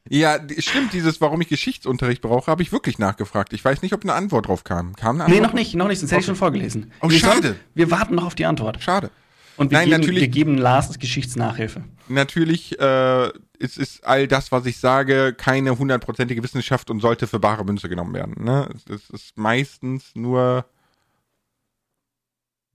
[0.09, 3.53] Ja, stimmt, dieses, warum ich Geschichtsunterricht brauche, habe ich wirklich nachgefragt.
[3.53, 4.95] Ich weiß nicht, ob eine Antwort drauf kam.
[4.95, 5.43] Kam eine Nee, Antwort?
[5.53, 6.91] noch nicht, noch nicht, sonst hätte ich schon vorgelesen.
[7.01, 7.55] Oh, Elison, schade.
[7.73, 8.81] Wir warten noch auf die Antwort.
[8.83, 9.09] Schade.
[9.57, 11.83] Und wir, Nein, geben, natürlich- wir geben Lars Geschichtsnachhilfe.
[12.07, 13.29] Natürlich äh,
[13.59, 17.89] es ist all das, was ich sage, keine hundertprozentige Wissenschaft und sollte für bare Münze
[17.89, 18.43] genommen werden.
[18.43, 18.69] Ne?
[18.89, 20.65] Es, ist meistens nur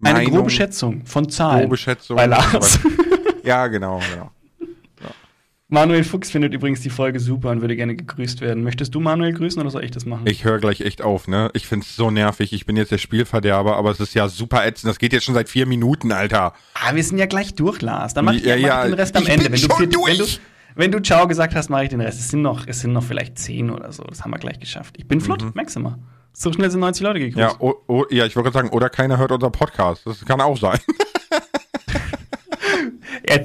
[0.02, 2.16] Eine Meinung, grobe Schätzung von Zahlen grobe Schätzung.
[2.16, 2.80] bei Lars.
[3.42, 4.30] Ja, genau, genau.
[5.72, 8.64] Manuel Fuchs findet übrigens die Folge super und würde gerne gegrüßt werden.
[8.64, 10.24] Möchtest du Manuel grüßen oder soll ich das machen?
[10.26, 11.48] Ich höre gleich echt auf, ne?
[11.54, 12.52] Ich find's so nervig.
[12.52, 14.90] Ich bin jetzt der Spielverderber, aber es ist ja super ätzend.
[14.90, 16.54] Das geht jetzt schon seit vier Minuten, Alter.
[16.74, 18.14] Ah, wir sind ja gleich durch, Lars.
[18.14, 19.44] Dann mach ich, Ja, mach ja, ich den Rest am ich Ende.
[19.48, 20.24] bin Wenn du, wenn, du,
[20.74, 22.18] wenn du Ciao gesagt hast, mache ich den Rest.
[22.18, 24.02] Es sind, noch, es sind noch vielleicht zehn oder so.
[24.02, 24.96] Das haben wir gleich geschafft.
[24.98, 25.98] Ich bin flott, merkst du mal.
[26.32, 27.36] So schnell sind 90 Leute gegrüßt.
[27.36, 27.42] Mhm.
[27.42, 30.02] Ja, oh, oh, ja ich wollte sagen, oder keiner hört unser Podcast.
[30.04, 30.80] Das kann auch sein.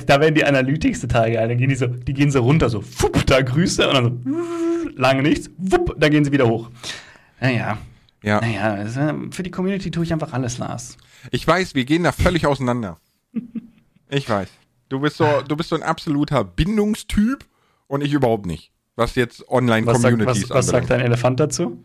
[0.07, 1.47] Da werden die Analytics total geil.
[1.47, 4.89] Dann gehen die so, die gehen so runter, so, fupp, da Grüße und dann so,
[4.99, 6.69] lange nichts, wupp, da gehen sie wieder hoch.
[7.39, 7.77] Naja,
[8.23, 8.41] Ja.
[8.41, 10.97] naja, das, äh, für die Community tue ich einfach alles, Lars.
[11.31, 12.97] Ich weiß, wir gehen da völlig auseinander.
[14.09, 14.49] Ich weiß.
[14.89, 17.43] Du bist so, du bist so ein absoluter Bindungstyp
[17.87, 18.71] und ich überhaupt nicht.
[18.95, 21.83] Was jetzt Was, sagt, Online-Communities was, was sagt dein Elefant dazu?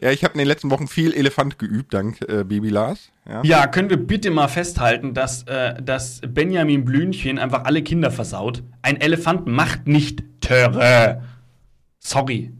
[0.00, 3.10] Ja, ich habe in den letzten Wochen viel Elefant geübt, dank äh, Baby Lars.
[3.28, 3.42] Ja.
[3.44, 8.62] Ja, können wir bitte mal festhalten, dass, äh, dass Benjamin Blümchen einfach alle Kinder versaut?
[8.80, 11.22] Ein Elefant macht nicht Töre.
[11.98, 12.52] Sorry.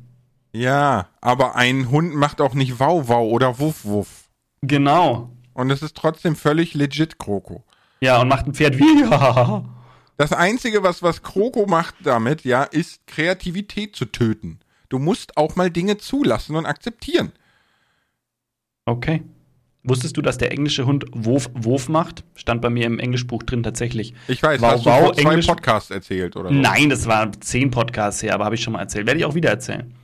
[0.53, 4.29] ja, aber ein Hund macht auch nicht Wow oder Wuff Wuff.
[4.61, 5.31] Genau.
[5.55, 7.65] Und es ist trotzdem völlig legit, Kroko.
[8.01, 9.65] Ja, und macht ein Pferd wie.
[10.17, 14.61] Das Einzige, was, was Kroko macht damit, ja, ist Kreativität zu töten.
[14.91, 17.33] Du musst auch mal Dinge zulassen und akzeptieren.
[18.85, 19.23] Okay.
[19.83, 22.23] Wusstest du, dass der englische Hund Wurf, Wurf macht?
[22.35, 24.13] Stand bei mir im Englischbuch drin tatsächlich.
[24.29, 26.55] Ich weiß, Wow, hast du wow, vor zwei Englisch- Podcasts erzählt, oder so?
[26.55, 29.07] Nein, das waren zehn Podcasts her, aber habe ich schon mal erzählt.
[29.07, 29.95] Werde ich auch wieder erzählen.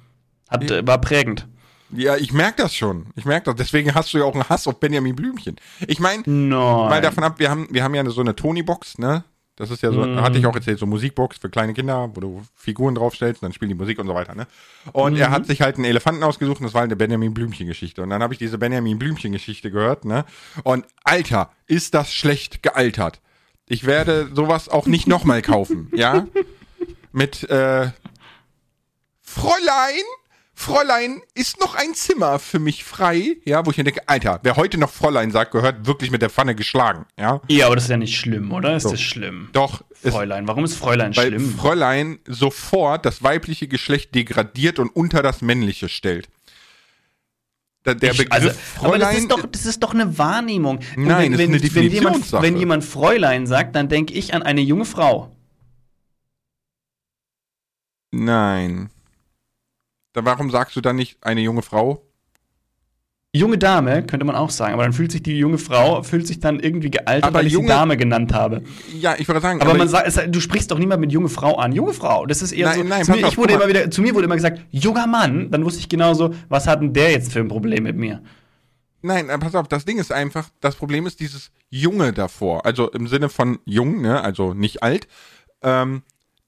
[0.49, 1.47] Hat, äh, war prägend.
[1.91, 3.07] Ja, ich merke das schon.
[3.16, 3.57] Ich merke das.
[3.57, 5.57] Deswegen hast du ja auch einen Hass auf Benjamin Blümchen.
[5.87, 9.24] Ich meine, mal davon ab, wir haben, wir haben ja so eine Tony-Box, ne?
[9.57, 10.20] Das ist ja so, Mhm.
[10.20, 13.70] hatte ich auch erzählt, so Musikbox für kleine Kinder, wo du Figuren draufstellst, dann spielen
[13.70, 14.46] die Musik und so weiter, ne?
[14.92, 15.18] Und Mhm.
[15.20, 18.02] er hat sich halt einen Elefanten ausgesucht und das war eine Benjamin Blümchen-Geschichte.
[18.02, 20.24] Und dann habe ich diese Benjamin Blümchen-Geschichte gehört, ne?
[20.62, 23.20] Und Alter, ist das schlecht gealtert.
[23.66, 26.26] Ich werde sowas auch nicht nochmal kaufen, ja?
[27.12, 27.90] Mit, äh,
[29.22, 30.02] Fräulein,
[30.59, 33.36] Fräulein, ist noch ein Zimmer für mich frei?
[33.44, 36.30] Ja, wo ich mir denke, Alter, wer heute noch Fräulein sagt, gehört wirklich mit der
[36.30, 37.42] Pfanne geschlagen, ja?
[37.48, 38.74] ja, aber das ist ja nicht schlimm, oder?
[38.74, 38.90] Ist So.
[38.92, 39.50] das schlimm?
[39.52, 40.48] Doch, Fräulein.
[40.48, 41.54] Warum ist Fräulein weil schlimm?
[41.59, 46.28] Fräulein sofort das weibliche Geschlecht degradiert und unter das männliche stellt.
[47.84, 50.80] Der Ich- Begriff also, aber Fräulein, das ist, doch, das ist doch eine Wahrnehmung.
[50.96, 54.62] Nein, das ist eine wenn, jemand, wenn jemand Fräulein sagt, dann denke ich an eine
[54.62, 55.36] junge Frau.
[58.11, 58.88] nein.
[60.25, 62.03] Warum sagst du dann nicht eine junge Frau?
[63.35, 66.41] Junge Dame könnte man auch sagen, aber dann fühlt sich die junge Frau, fühlt sich
[66.41, 68.62] dann irgendwie gealtert, Aber weil ich junge- sie Dame genannt habe.
[68.99, 71.57] Ja, ich würde sagen, Aber, man sagt, es, du sprichst doch niemand mit junge Frau
[71.57, 71.73] an.
[71.73, 72.85] Junge Frau, das ist eher Nein, so.
[72.85, 75.51] nein, zu, mir, ich wurde immer wieder, zu mir wurde immer gesagt, junger Mann.
[75.51, 78.23] Dann wusste ich genauso, was hat denn der jetzt für ein Problem mit mir?
[79.03, 82.64] Nein, äh, pass auf, das Ding ist einfach, das Problem ist dieses Junge davor.
[82.64, 85.09] Also im Sinne von jung, ne, also nicht alt.
[85.62, 86.03] Ähm,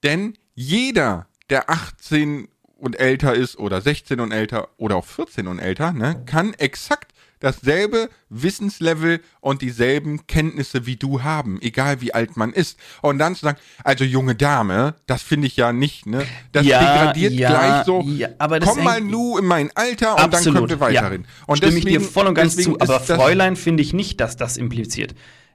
[0.04, 2.48] Denn jeder, der 18
[2.78, 7.12] und älter ist oder 16 und älter oder auch 14 und älter, ne, kann exakt
[7.40, 12.78] dasselbe Wissenslevel und dieselben Kenntnisse wie du haben, egal wie alt man ist.
[13.00, 16.26] Und dann zu sagen, also junge Dame, das finde ich ja nicht, ne?
[16.50, 20.34] Das Ja, degradiert ja, gleich so, ja, aber komm mal nu in mein Alter und
[20.34, 21.22] dann können wir weiterhin.
[21.22, 21.28] Ja.
[21.46, 22.80] Und Stimme ich dir voll und ganz deswegen zu.
[22.80, 25.14] Aber Fräulein finde ich nicht, dass das impliziert.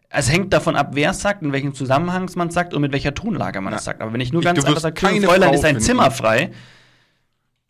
[0.09, 2.93] Es hängt davon ab, wer es sagt, in welchem Zusammenhang man es sagt und mit
[2.93, 3.99] welcher Tonlage man es sagt.
[4.01, 5.81] Aber wenn ich nur Ich- ganz du einfach sage, Fräulein Frau ist ein finden.
[5.81, 6.51] Zimmer frei,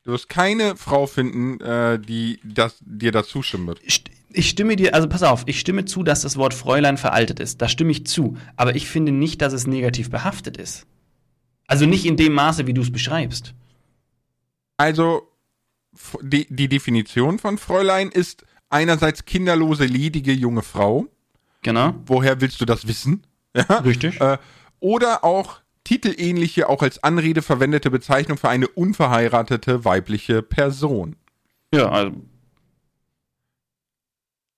[0.04, 3.82] Du wirst keine Frau finden, äh, die das, dir das zustimmen wird.
[4.34, 7.62] Ich stimme dir, also pass auf, ich stimme zu, dass das Wort Fräulein veraltet ist.
[7.62, 8.38] Da stimme ich zu.
[8.58, 10.86] Aber ich finde nicht, dass es negativ behaftet ist.
[11.68, 13.54] Also nicht in dem Maße, wie du es beschreibst.
[14.76, 15.30] Also,
[16.22, 21.08] die, die Definition von Fräulein ist einerseits kinderlose, ledige junge Frau.
[21.62, 21.96] Genau.
[22.06, 23.26] Woher willst du das wissen?
[23.56, 23.78] Ja?
[23.78, 24.20] Richtig.
[24.20, 24.40] Äh,
[24.80, 31.16] oder auch titelähnliche, auch als Anrede verwendete Bezeichnung für eine unverheiratete weibliche Person.
[31.74, 32.22] Ja, also,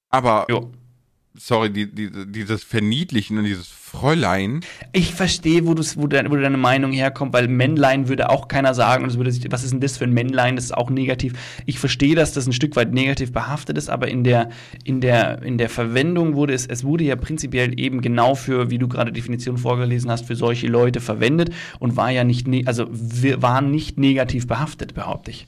[0.10, 0.72] Aber, jo.
[1.38, 4.62] Sorry, die, die, dieses Verniedlichen und dieses Fräulein,
[4.92, 9.04] Ich verstehe, wo, wo, de, wo deine Meinung herkommt, weil Männlein würde auch keiner sagen.
[9.04, 10.56] Und es würde sich, was ist denn das für ein Männlein?
[10.56, 11.34] Das ist auch negativ.
[11.66, 14.50] Ich verstehe, dass das ein Stück weit negativ behaftet ist, aber in der,
[14.84, 18.78] in der, in der Verwendung wurde es, es wurde ja prinzipiell eben genau für, wie
[18.78, 22.88] du gerade Definition vorgelesen hast, für solche Leute verwendet und war ja nicht, ne, also
[22.90, 25.48] war nicht negativ behaftet, behaupte ich.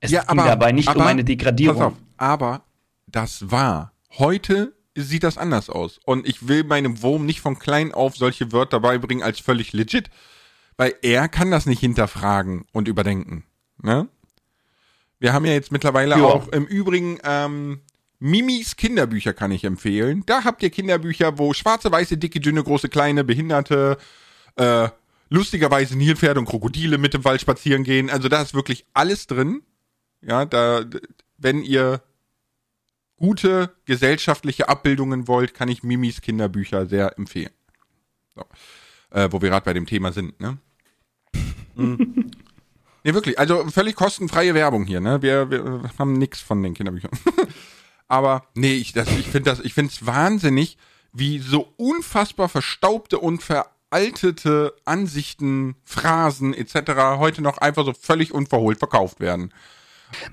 [0.00, 1.76] Es ging dabei nicht um aber- eine Degradierung.
[1.76, 2.62] Pass auf, aber
[3.06, 3.92] das war.
[4.18, 4.72] Heute
[5.02, 5.98] sieht das anders aus.
[6.04, 10.10] Und ich will meinem Wurm nicht von klein auf solche Wörter beibringen als völlig legit.
[10.76, 13.44] Weil er kann das nicht hinterfragen und überdenken.
[13.82, 14.08] Ne?
[15.18, 16.24] Wir haben ja jetzt mittlerweile Ja.
[16.24, 17.80] auch im Übrigen ähm,
[18.18, 20.22] Mimis Kinderbücher kann ich empfehlen.
[20.26, 23.98] Da habt ihr Kinderbücher, wo schwarze, weiße, dicke, dünne, große, kleine, Behinderte,
[24.56, 24.88] äh,
[25.28, 28.10] lustigerweise Nilpferde und Krokodile mit im Wald spazieren gehen.
[28.10, 29.62] Also da ist wirklich alles drin.
[30.22, 30.84] Ja, da,
[31.38, 32.02] wenn ihr
[33.20, 37.52] gute gesellschaftliche Abbildungen wollt, kann ich Mimis Kinderbücher sehr empfehlen.
[38.34, 38.44] So.
[39.10, 40.58] Äh, wo wir gerade bei dem Thema sind, ne?
[41.76, 42.30] Mhm.
[43.04, 43.38] Nee, wirklich.
[43.38, 45.22] Also völlig kostenfreie Werbung hier, ne?
[45.22, 47.10] Wir, wir haben nix von den Kinderbüchern.
[48.08, 50.76] Aber nee, ich, das, ich finde das, ich finde es wahnsinnig,
[51.12, 56.92] wie so unfassbar verstaubte und veraltete Ansichten, Phrasen etc.
[57.18, 59.52] heute noch einfach so völlig unverhohlt verkauft werden.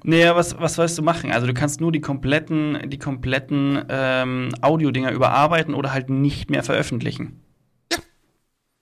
[0.03, 1.32] Naja, was, was sollst du machen?
[1.32, 6.63] Also du kannst nur die kompletten, die kompletten ähm, Audiodinger überarbeiten oder halt nicht mehr
[6.63, 7.41] veröffentlichen.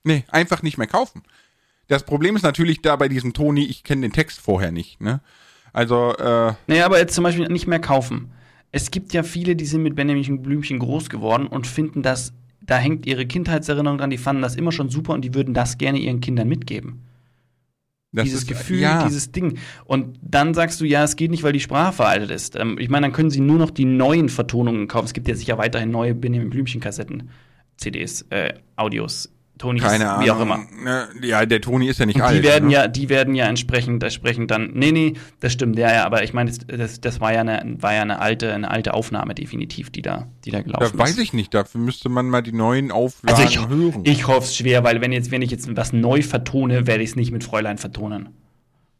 [0.04, 1.24] Nee, einfach nicht mehr kaufen.
[1.88, 5.22] Das Problem ist natürlich da bei diesem Toni, ich kenne den Text vorher nicht, ne?
[5.74, 8.32] Also, äh, Naja, aber jetzt zum Beispiel nicht mehr kaufen.
[8.72, 12.78] Es gibt ja viele, die sind mit Benjamin Blümchen groß geworden und finden das, da
[12.78, 15.98] hängt ihre Kindheitserinnerung dran, die fanden das immer schon super und die würden das gerne
[16.00, 17.02] ihren Kindern mitgeben.
[18.16, 19.58] Das dieses ist, Gefühl, ja, dieses Ding.
[19.86, 22.56] Und dann sagst du, ja, es geht nicht, weil die Sprache veraltet ist.
[22.56, 25.06] Ähm, ich meine, dann können sie nur noch die neuen Vertonungen kaufen.
[25.06, 27.30] Es gibt ja sicher weiterhin neue Benjamin Blümchen-Kassetten,
[27.78, 30.26] CDs, äh, Audios, Tonys, keine Ahnung.
[30.26, 30.58] wie auch immer.
[30.84, 32.38] Ne, ja, der Toni ist ja nicht Und alt.
[32.38, 32.74] die werden ne?
[32.74, 34.72] ja, die werden ja entsprechend, entsprechend dann.
[34.74, 37.64] Nee, nee, das stimmt, ja, ja, aber ich meine, das, das, das war ja eine,
[37.80, 41.12] war ja eine alte, eine alte Aufnahme, definitiv, die da, die da gelaufen Das weiß
[41.12, 41.20] ist.
[41.20, 44.02] ich nicht, dafür müsste man mal die neuen Auflagen Also ich, hören.
[44.04, 47.12] ich hoffe es schwer, weil wenn jetzt, wenn ich jetzt was neu vertone, werde ich
[47.12, 48.30] es nicht mit Fräulein vertonen.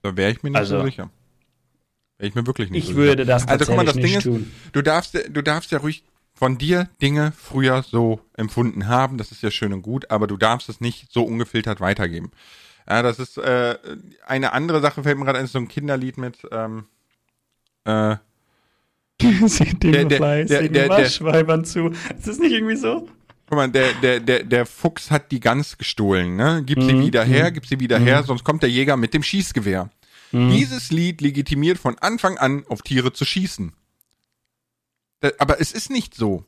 [0.04, 1.10] da wäre ich mir nicht also- so sicher.
[2.18, 3.26] Wäre ich mir wirklich nicht Ich so würde sicher.
[3.26, 4.50] das Also guck mal, das Ding ist, tun.
[4.72, 6.06] du darfst, du darfst ja ruhig
[6.36, 10.36] von dir Dinge früher so empfunden haben, das ist ja schön und gut, aber du
[10.38, 12.32] darfst es nicht so ungefiltert weitergeben.
[12.88, 13.78] Ja, das ist äh,
[14.28, 16.86] eine andere Sache, fällt mir gerade ein, so ein Kinderlied mit, ähm,
[17.86, 18.18] äh,
[19.48, 21.88] Seht Der- der- der- der- Waschweibern zu.
[22.18, 23.08] Ist das nicht irgendwie so?
[23.48, 26.64] Guck mal, der, der, der, der Fuchs hat die Gans gestohlen, ne?
[26.66, 28.04] Gib sie Mhm, wieder her, gib sie wieder Mhm.
[28.04, 29.90] her, sonst kommt der Jäger mit dem Schießgewehr.
[30.32, 30.50] Mhm.
[30.50, 33.72] Dieses Lied legitimiert von Anfang an, auf Tiere zu schießen.
[35.40, 36.46] Aber es ist nicht so.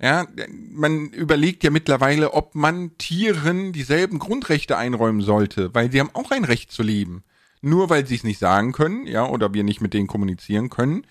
[0.00, 0.26] Ja,
[0.70, 6.30] man überlegt ja mittlerweile, ob man Tieren dieselben Grundrechte einräumen sollte, weil sie haben auch
[6.30, 7.24] ein Recht zu leben.
[7.62, 11.04] Nur weil sie es nicht sagen können, ja, oder wir nicht mit denen kommunizieren können,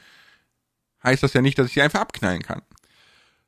[1.03, 2.61] heißt das ja nicht, dass ich sie einfach abknallen kann.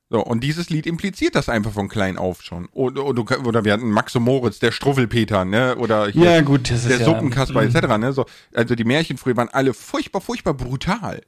[0.10, 2.68] So, und dieses Lied impliziert das einfach von klein auf schon.
[2.72, 5.76] Oder, oder, oder wir hatten Max und Moritz, der Struffelpeter, ne?
[5.78, 7.76] Oder hier Ja, gut, das ist der ja, Suppenkasper Mhm.
[7.76, 7.98] etc.
[8.00, 8.12] Ne?
[8.12, 11.22] So, also die Märchen früher waren alle furchtbar, furchtbar brutal.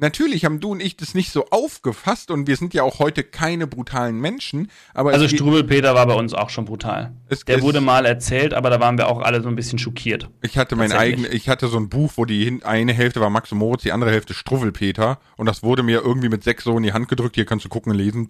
[0.00, 3.24] Natürlich haben du und ich das nicht so aufgefasst und wir sind ja auch heute
[3.24, 7.12] keine brutalen Menschen, aber Also Strubelpeter war bei uns auch schon brutal.
[7.48, 10.30] Der wurde mal erzählt, aber da waren wir auch alle so ein bisschen schockiert.
[10.40, 13.50] ich hatte mein eigenes, ich hatte so ein Buch, wo die eine Hälfte war Max
[13.50, 16.84] und Moritz, die andere Hälfte Struffelpeter und das wurde mir irgendwie mit sechs so in
[16.84, 18.28] die Hand gedrückt, hier kannst du gucken und lesen.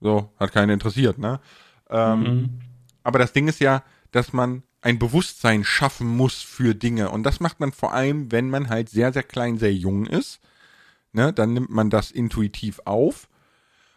[0.00, 1.40] So, hat keinen interessiert, ne?
[1.90, 2.58] Ähm, Mhm.
[3.02, 7.10] Aber das Ding ist ja, dass man ein Bewusstsein schaffen muss für Dinge.
[7.10, 10.40] Und das macht man vor allem, wenn man halt sehr, sehr klein, sehr jung ist.
[11.12, 13.28] Ne, dann nimmt man das intuitiv auf.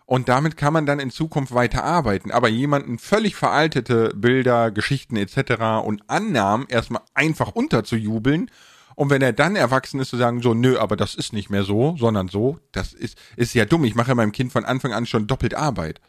[0.06, 2.32] Und damit kann man dann in Zukunft weiter arbeiten.
[2.32, 5.86] Aber jemanden völlig veraltete Bilder, Geschichten etc.
[5.86, 8.50] und Annahmen erstmal einfach unterzujubeln
[8.96, 11.64] und wenn er dann erwachsen ist, zu sagen, so, nö, aber das ist nicht mehr
[11.64, 13.86] so, sondern so, das ist, ist ja dumm.
[13.86, 16.02] Ich mache meinem Kind von Anfang an schon doppelt Arbeit.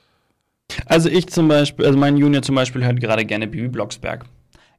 [0.86, 4.24] Also ich zum Beispiel, also mein Junior zum Beispiel hört gerade gerne Bibi Blocksberg.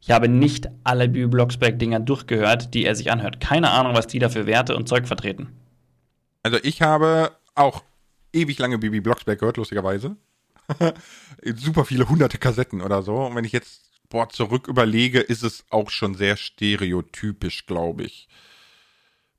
[0.01, 3.39] Ich habe nicht alle Bibi Blocksberg-Dinger durchgehört, die er sich anhört.
[3.39, 5.49] Keine Ahnung, was die da für Werte und Zeug vertreten.
[6.43, 7.83] Also ich habe auch
[8.33, 10.17] ewig lange Bibi Blocksberg gehört, lustigerweise.
[11.55, 13.15] Super viele hunderte Kassetten oder so.
[13.15, 18.27] Und wenn ich jetzt boah, zurück überlege, ist es auch schon sehr stereotypisch, glaube ich.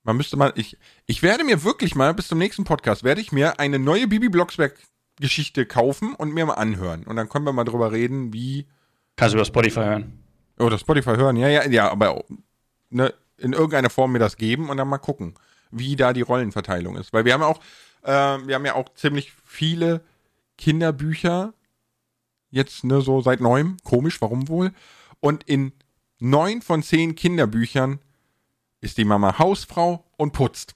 [0.05, 3.31] Man müsste mal, ich, ich werde mir wirklich mal bis zum nächsten Podcast, werde ich
[3.31, 4.77] mir eine neue Bibi Blocksberg
[5.21, 7.05] Geschichte kaufen und mir mal anhören.
[7.05, 8.67] Und dann können wir mal drüber reden, wie.
[9.15, 10.22] Kannst du über Spotify hören?
[10.59, 12.25] Oder Spotify hören, ja, ja, ja, aber
[12.91, 15.35] ne, in irgendeiner Form mir das geben und dann mal gucken,
[15.71, 17.13] wie da die Rollenverteilung ist.
[17.13, 17.61] Weil wir haben auch,
[18.03, 18.11] äh,
[18.47, 20.03] wir haben ja auch ziemlich viele
[20.59, 21.55] Kinderbücher
[22.53, 23.79] Jetzt, ne, so seit neuem.
[23.83, 24.73] Komisch, warum wohl?
[25.21, 25.73] Und in
[26.19, 27.99] neun von zehn Kinderbüchern
[28.83, 30.75] ist die Mama Hausfrau und putzt.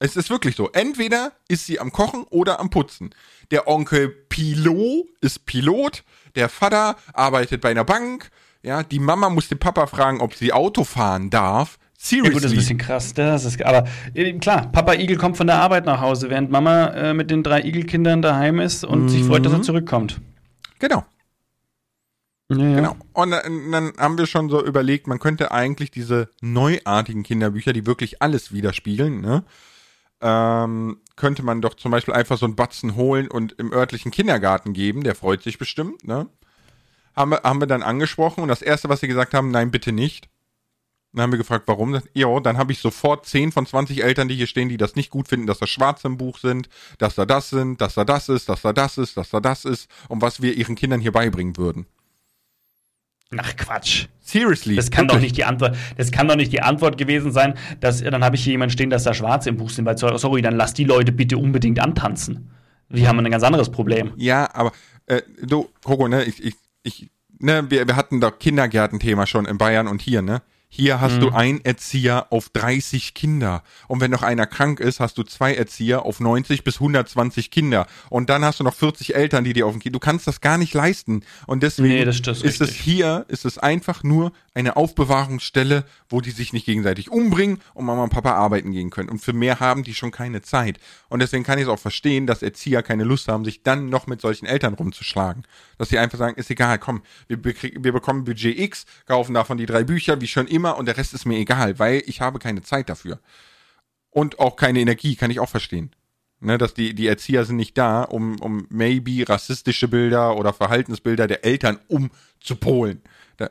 [0.00, 0.70] Es ist wirklich so.
[0.72, 3.14] Entweder ist sie am Kochen oder am Putzen.
[3.52, 6.02] Der Onkel Pilot ist Pilot.
[6.34, 8.32] Der Vater arbeitet bei einer Bank.
[8.64, 11.78] Ja, die Mama muss den Papa fragen, ob sie Auto fahren darf.
[11.98, 12.28] Seriously.
[12.28, 13.14] Ja gut, das ist ein bisschen krass.
[13.14, 16.86] Das ist, aber äh, klar, Papa Igel kommt von der Arbeit nach Hause, während Mama
[16.88, 19.08] äh, mit den drei Igelkindern daheim ist und mhm.
[19.10, 20.20] sich freut, dass er zurückkommt.
[20.78, 21.04] Genau.
[22.50, 22.76] Ja, ja.
[22.76, 22.96] Genau.
[23.12, 27.86] Und dann, dann haben wir schon so überlegt, man könnte eigentlich diese neuartigen Kinderbücher, die
[27.86, 29.44] wirklich alles widerspiegeln, ne?
[30.20, 34.72] Ähm, könnte man doch zum Beispiel einfach so einen Batzen holen und im örtlichen Kindergarten
[34.72, 36.28] geben, der freut sich bestimmt, ne?
[37.14, 39.92] Haben wir, haben wir dann angesprochen und das erste, was sie gesagt haben, nein, bitte
[39.92, 40.28] nicht.
[41.12, 42.00] Dann haben wir gefragt, warum.
[42.12, 45.10] Ja, dann habe ich sofort 10 von 20 Eltern, die hier stehen, die das nicht
[45.10, 48.28] gut finden, dass da Schwarze im Buch sind, dass da das sind, dass da das
[48.28, 51.12] ist, dass da das ist, dass da das ist und was wir ihren Kindern hier
[51.12, 51.86] beibringen würden.
[53.36, 54.06] Ach Quatsch.
[54.20, 54.74] Seriously.
[54.74, 55.16] Das kann wirklich?
[55.16, 55.76] doch nicht die Antwort.
[55.96, 58.90] Das kann doch nicht die Antwort gewesen sein, dass dann habe ich hier jemanden stehen,
[58.90, 62.50] dass da Schwarze im Buch sind, weil sorry, dann lass die Leute bitte unbedingt antanzen.
[62.88, 64.12] Wir haben ein ganz anderes Problem.
[64.16, 64.72] Ja, aber
[65.06, 66.54] äh, du, Coco, ne, ich, ich,
[66.84, 67.10] ich,
[67.40, 70.42] ne, wir, wir hatten doch Kindergärtenthema schon in Bayern und hier, ne?
[70.76, 71.20] Hier hast mhm.
[71.20, 73.62] du einen Erzieher auf 30 Kinder.
[73.86, 77.86] Und wenn noch einer krank ist, hast du zwei Erzieher auf 90 bis 120 Kinder.
[78.10, 79.94] Und dann hast du noch 40 Eltern, die dir auf dem Kind.
[79.94, 81.22] Du kannst das gar nicht leisten.
[81.46, 86.32] Und deswegen nee, ist, ist es hier, ist es einfach nur eine Aufbewahrungsstelle, wo die
[86.32, 89.10] sich nicht gegenseitig umbringen und Mama und Papa arbeiten gehen können.
[89.10, 90.80] Und für mehr haben die schon keine Zeit.
[91.08, 94.08] Und deswegen kann ich es auch verstehen, dass Erzieher keine Lust haben, sich dann noch
[94.08, 95.44] mit solchen Eltern rumzuschlagen.
[95.78, 99.66] Dass sie einfach sagen, ist egal, komm, wir, wir bekommen Budget X, kaufen davon die
[99.66, 102.38] drei Bücher, wie schon immer immer und der Rest ist mir egal, weil ich habe
[102.38, 103.20] keine Zeit dafür.
[104.10, 105.90] Und auch keine Energie, kann ich auch verstehen.
[106.40, 111.26] Ne, dass die, die Erzieher sind nicht da, um, um maybe rassistische Bilder oder Verhaltensbilder
[111.26, 113.00] der Eltern umzupolen.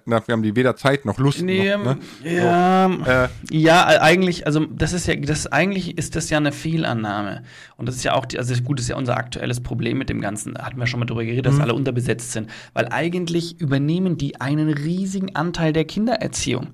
[0.05, 1.41] dafür haben die weder Zeit noch Lust.
[1.41, 1.97] Nee, noch, ne?
[2.23, 6.51] ja, so, äh, ja, eigentlich, also das ist ja, das eigentlich ist das ja eine
[6.51, 7.43] Fehlannahme.
[7.77, 10.09] Und das ist ja auch, die, also gut, das ist ja unser aktuelles Problem mit
[10.09, 10.53] dem Ganzen.
[10.53, 11.61] Da hatten wir schon mal drüber geredet, dass mhm.
[11.61, 12.51] alle unterbesetzt sind.
[12.73, 16.67] Weil eigentlich übernehmen die einen riesigen Anteil der Kindererziehung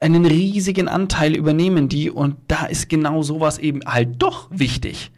[0.00, 5.10] einen riesigen Anteil übernehmen die und da ist genau sowas eben halt doch wichtig.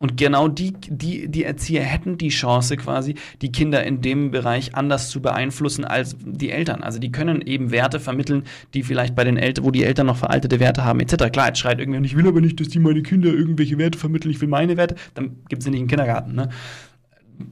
[0.00, 4.76] Und genau die, die, die Erzieher hätten die Chance quasi, die Kinder in dem Bereich
[4.76, 6.84] anders zu beeinflussen als die Eltern.
[6.84, 10.16] Also die können eben Werte vermitteln, die vielleicht bei den Eltern, wo die Eltern noch
[10.16, 11.32] veraltete Werte haben, etc.
[11.32, 14.30] Klar, jetzt schreit irgendwer, ich will aber nicht, dass die meine Kinder irgendwelche Werte vermitteln,
[14.30, 16.34] ich will meine Werte, dann gibt es sie nicht im Kindergarten.
[16.34, 16.48] Ne?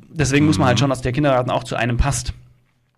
[0.08, 0.50] Deswegen mhm.
[0.50, 0.80] muss man halt mhm.
[0.80, 2.32] schauen, dass der Kindergarten auch zu einem passt.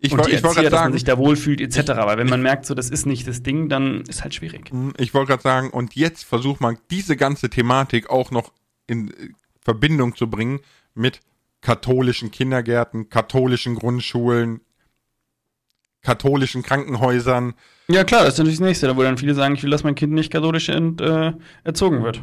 [0.01, 1.91] Ich wollte gerade sagen, dass man sich da wohlfühlt etc.
[1.93, 4.71] Aber wenn man merkt, so das ist nicht das Ding, dann ist halt schwierig.
[4.71, 8.53] Hm, ich wollte gerade sagen, und jetzt versucht man diese ganze Thematik auch noch
[8.87, 9.31] in äh,
[9.61, 10.61] Verbindung zu bringen
[10.95, 11.21] mit
[11.61, 14.61] katholischen Kindergärten, katholischen Grundschulen,
[16.03, 17.55] katholischen Krankenhäusern.
[17.89, 19.83] Ja klar, das ist natürlich das Nächste, da wo dann viele sagen, ich will, dass
[19.83, 21.33] mein Kind nicht katholisch ent, äh,
[21.65, 22.23] erzogen wird.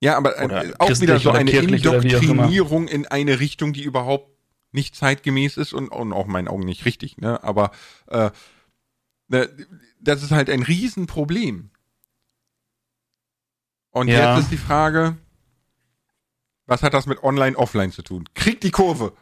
[0.00, 4.37] Ja, aber äh, auch wieder so eine Indoktrinierung in eine Richtung, die überhaupt
[4.78, 7.42] nicht zeitgemäß ist und, und auch in meinen Augen nicht richtig, ne?
[7.42, 7.72] Aber
[8.06, 8.30] äh,
[9.26, 9.50] ne,
[10.00, 11.70] das ist halt ein Riesenproblem.
[13.90, 14.36] Und ja.
[14.36, 15.16] jetzt ist die Frage,
[16.66, 18.28] was hat das mit Online-Offline zu tun?
[18.34, 19.12] Krieg die Kurve.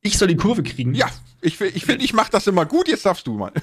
[0.00, 0.94] Ich soll die Kurve kriegen?
[0.94, 1.08] Ja,
[1.42, 3.52] ich, ich finde, ich mache das immer gut, jetzt darfst du mal.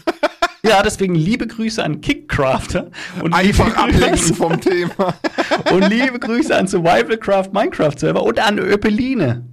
[0.67, 2.89] Ja, deswegen liebe Grüße an Kickcrafter.
[3.21, 5.13] Und Einfach ablenken vom Thema.
[5.71, 9.45] und liebe Grüße an Survivalcraft Minecraft Server und an Öpeline.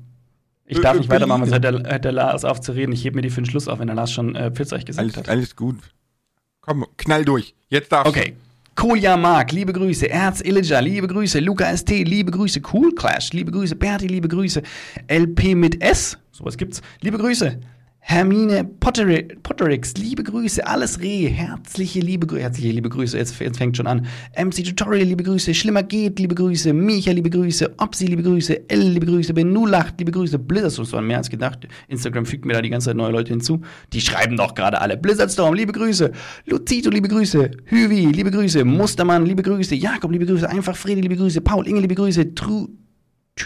[0.73, 2.93] Ich darf nicht weitermachen, sonst hört der, Lars auf zu reden.
[2.93, 4.99] Ich heb mir die für den Schluss auf, wenn der Lars schon äh, Pfirsich gesagt
[5.05, 5.29] Alles, hat.
[5.29, 5.77] alles gut.
[6.61, 7.55] Komm, knall durch.
[7.68, 8.35] Jetzt darfst Okay.
[8.75, 10.07] Kolja Mark, liebe Grüße.
[10.09, 11.41] Erz Illiger, liebe Grüße.
[11.41, 12.62] Luca ST, liebe Grüße.
[12.73, 13.77] Cool Clash, liebe Grüße.
[13.77, 14.62] Berti, liebe Grüße.
[15.09, 16.81] LP mit S, sowas gibt's.
[17.03, 17.59] Liebe Grüße.
[18.05, 20.66] Hermine Potteri Potterix, liebe Grüße.
[20.66, 22.42] Alles Reh, herzliche liebe Grüße.
[22.42, 24.07] Herzliche liebe Grüße, jetzt, jetzt fängt schon an.
[24.36, 25.55] MC Tutorial, liebe Grüße.
[25.55, 26.72] Schlimmer geht, liebe Grüße.
[26.72, 27.74] Micha, liebe Grüße.
[27.78, 28.68] Opsi, liebe Grüße.
[28.68, 29.32] L, liebe Grüße.
[29.32, 30.36] Benulacht, liebe Grüße.
[30.40, 31.68] Blizzard, das waren mehr als gedacht.
[31.86, 33.62] Instagram fügt mir da die ganze Zeit neue Leute hinzu.
[33.92, 34.96] Die schreiben doch gerade alle.
[34.96, 36.11] Blizzardstorm, liebe Grüße.
[36.46, 37.53] Luzito, liebe Grüße.
[37.66, 38.64] Hüvi, liebe Grüße.
[38.64, 39.76] Mustermann, liebe Grüße.
[39.76, 40.50] Jakob, liebe Grüße.
[40.50, 41.40] Einfach Fredi, liebe Grüße.
[41.40, 42.34] Paul, Inge, liebe Grüße.
[42.34, 42.68] Tru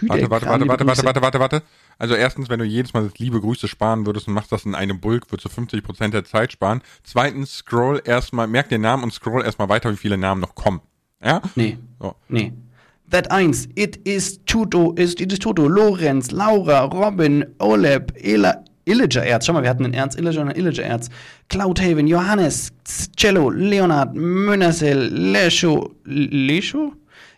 [0.03, 1.63] Warte, warte, warte, warte, warte, warte, warte, warte.
[1.99, 4.75] Also erstens, wenn du jedes Mal das liebe Grüße sparen würdest und machst das in
[4.75, 6.83] einem Bulk, würdest du 50% der Zeit sparen.
[7.05, 10.81] Zweitens, scroll erstmal, merk den Namen und scroll erstmal weiter, wie viele Namen noch kommen.
[11.23, 11.41] Ja?
[11.55, 11.79] Nee.
[11.99, 12.15] So.
[12.29, 12.53] Nee.
[13.11, 19.25] That 1, it is Tuto, ist it is Tuto, Lorenz, Laura, Robin, Oleb, Ela, Illager
[19.25, 19.47] Erz.
[19.47, 21.09] Schau mal, wir hatten einen Ernst Illager und einen Illager Erz.
[21.49, 22.73] Cloudhaven, Johannes,
[23.17, 26.93] Cello, Leonard, Münnersel, Lescho, Lescho?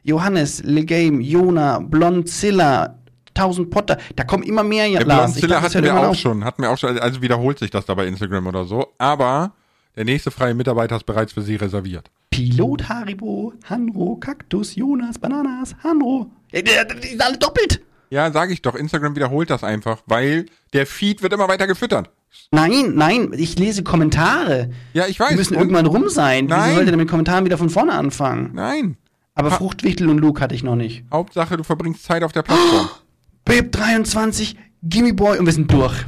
[0.09, 2.99] Johannes, Legame, Jona, Blonzilla,
[3.35, 3.99] 1000 Potter.
[4.17, 5.33] Da kommen immer mehr, ja, Lars.
[5.33, 6.17] Blonzilla dachte, hatten wir auch auf.
[6.17, 8.89] schon, hatten wir auch schon, also wiederholt sich das da bei Instagram oder so.
[8.99, 9.53] Aber
[9.97, 12.11] der nächste freie Mitarbeiter ist bereits für Sie reserviert.
[12.31, 16.31] Pilot Haribo, Hanro, Kaktus, Jonas, Bananas, Hanro.
[16.53, 16.63] Die,
[17.09, 17.83] sind alle doppelt.
[18.11, 22.11] Ja, sage ich doch, Instagram wiederholt das einfach, weil der Feed wird immer weiter gefüttert.
[22.51, 24.71] Nein, nein, ich lese Kommentare.
[24.95, 25.31] Ja, ich weiß.
[25.31, 26.47] Die müssen irgendwann rum sein.
[26.47, 26.63] Nein.
[26.65, 28.53] Wieso sollte der mit Kommentaren wieder von vorne anfangen?
[28.55, 28.97] Nein.
[29.39, 31.05] Aber Fruchtwichtel und Luke hatte ich noch nicht.
[31.13, 32.89] Hauptsache, du verbringst Zeit auf der Plattform.
[33.45, 36.05] Babe 23, Gimme Boy und wir sind durch.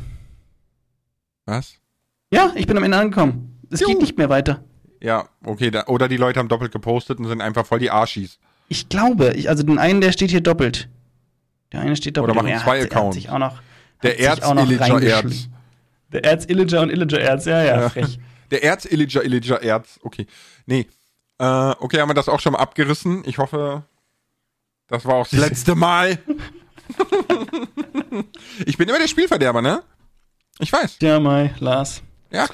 [1.46, 1.74] Was?
[2.32, 3.58] Ja, ich bin am Ende angekommen.
[3.70, 3.86] Es Jo.
[3.88, 4.64] geht nicht mehr weiter.
[5.00, 8.38] Ja, okay, da, oder die Leute haben doppelt gepostet und sind einfach voll die Arschis.
[8.68, 10.88] Ich glaube, ich, also den einen, der steht hier doppelt.
[11.72, 12.36] Der eine steht doppelt.
[12.36, 13.14] Oder machen zwei Accounts.
[13.14, 13.62] sich auch noch,
[14.02, 15.48] Der hat sich auch noch Erz-Illiger reingeschl- Erz.
[16.12, 18.18] Der Erz Illager und Illager Erz, ja, ja, frech.
[18.50, 20.00] Der Erz-Illiger Illiger Erz.
[20.02, 20.26] Okay.
[20.66, 20.86] Nee.
[21.40, 23.22] Äh, okay, haben wir das auch schon mal abgerissen.
[23.24, 23.82] Ich hoffe,
[24.88, 26.18] das war auch das letzte Mal.
[28.66, 29.82] ich bin immer der Spielverderber, ne?
[30.58, 30.98] Ich weiß.
[31.00, 32.02] Ja, Mai, Lars.
[32.30, 32.46] Ja.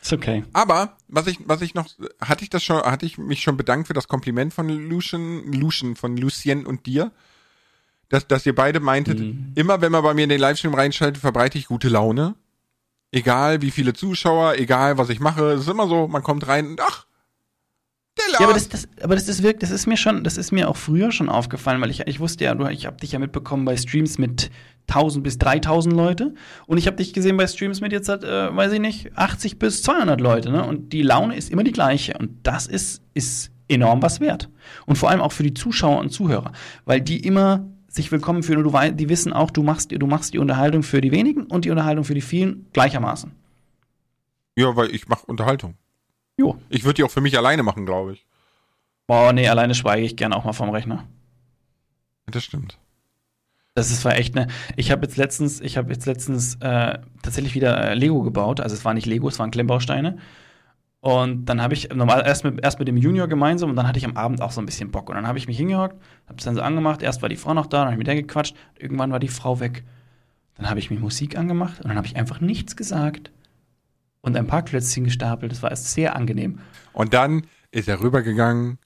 [0.00, 0.44] Ist okay.
[0.52, 1.88] Aber was ich, was ich noch,
[2.20, 5.96] hatte ich das schon, hatte ich mich schon bedankt für das Kompliment von Lucian, Lucian,
[5.96, 7.10] von Lucien und dir,
[8.08, 9.20] dass, dass ihr beide meintet,
[9.56, 12.36] immer wenn man bei mir in den Livestream reinschaltet, verbreite ich gute Laune.
[13.10, 16.68] Egal wie viele Zuschauer, egal was ich mache, es ist immer so, man kommt rein
[16.68, 17.06] und ach,
[18.18, 20.68] Ja, aber das, das, aber das ist wirklich, das ist mir schon, das ist mir
[20.68, 23.64] auch früher schon aufgefallen, weil ich, ich wusste ja, du, ich habe dich ja mitbekommen
[23.64, 24.50] bei Streams mit
[24.88, 26.34] 1000 bis 3000 Leute
[26.66, 29.82] und ich habe dich gesehen bei Streams mit jetzt, äh, weiß ich nicht, 80 bis
[29.82, 30.64] 200 Leute, ne?
[30.64, 34.50] Und die Laune ist immer die gleiche und das ist, ist enorm was wert.
[34.86, 36.52] Und vor allem auch für die Zuschauer und Zuhörer,
[36.84, 40.34] weil die immer sich willkommen fühlen und du, die wissen auch, du machst, du machst
[40.34, 43.32] die Unterhaltung für die wenigen und die Unterhaltung für die vielen gleichermaßen.
[44.56, 45.76] ja, weil ich mache Unterhaltung.
[46.42, 46.56] Jo.
[46.68, 48.26] Ich würde die auch für mich alleine machen, glaube ich.
[49.06, 51.06] Boah, nee, alleine schweige ich gern auch mal vom Rechner.
[52.26, 52.78] Das stimmt.
[53.74, 54.48] Das ist war echt ne.
[54.76, 58.60] Ich habe jetzt letztens, ich habe jetzt letztens äh, tatsächlich wieder äh, Lego gebaut.
[58.60, 60.18] Also es war nicht Lego, es waren Klemmbausteine.
[61.00, 63.98] Und dann habe ich normal erst mit, erst mit dem Junior gemeinsam und dann hatte
[63.98, 65.08] ich am Abend auch so ein bisschen Bock.
[65.10, 67.02] Und dann habe ich mich hingehockt, habe es dann so angemacht.
[67.02, 68.56] Erst war die Frau noch da, dann habe ich mit der gequatscht.
[68.78, 69.84] Irgendwann war die Frau weg.
[70.56, 73.30] Dann habe ich mir Musik angemacht und dann habe ich einfach nichts gesagt
[74.22, 75.52] und ein paar Klötzchen gestapelt.
[75.52, 76.60] Das war erst sehr angenehm.
[76.92, 78.78] Und dann ist er rübergegangen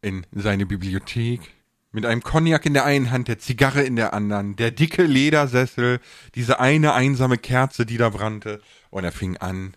[0.00, 1.40] in seine Bibliothek
[1.92, 6.00] mit einem Cognac in der einen Hand, der Zigarre in der anderen, der dicke Ledersessel,
[6.34, 8.60] diese eine einsame Kerze, die da brannte.
[8.90, 9.74] Und er fing an,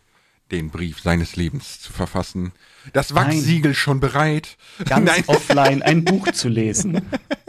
[0.51, 2.51] den Brief seines Lebens zu verfassen.
[2.93, 4.57] Das Wachsiegel schon bereit.
[4.86, 5.24] ganz Nein.
[5.28, 7.01] offline ein Buch zu lesen.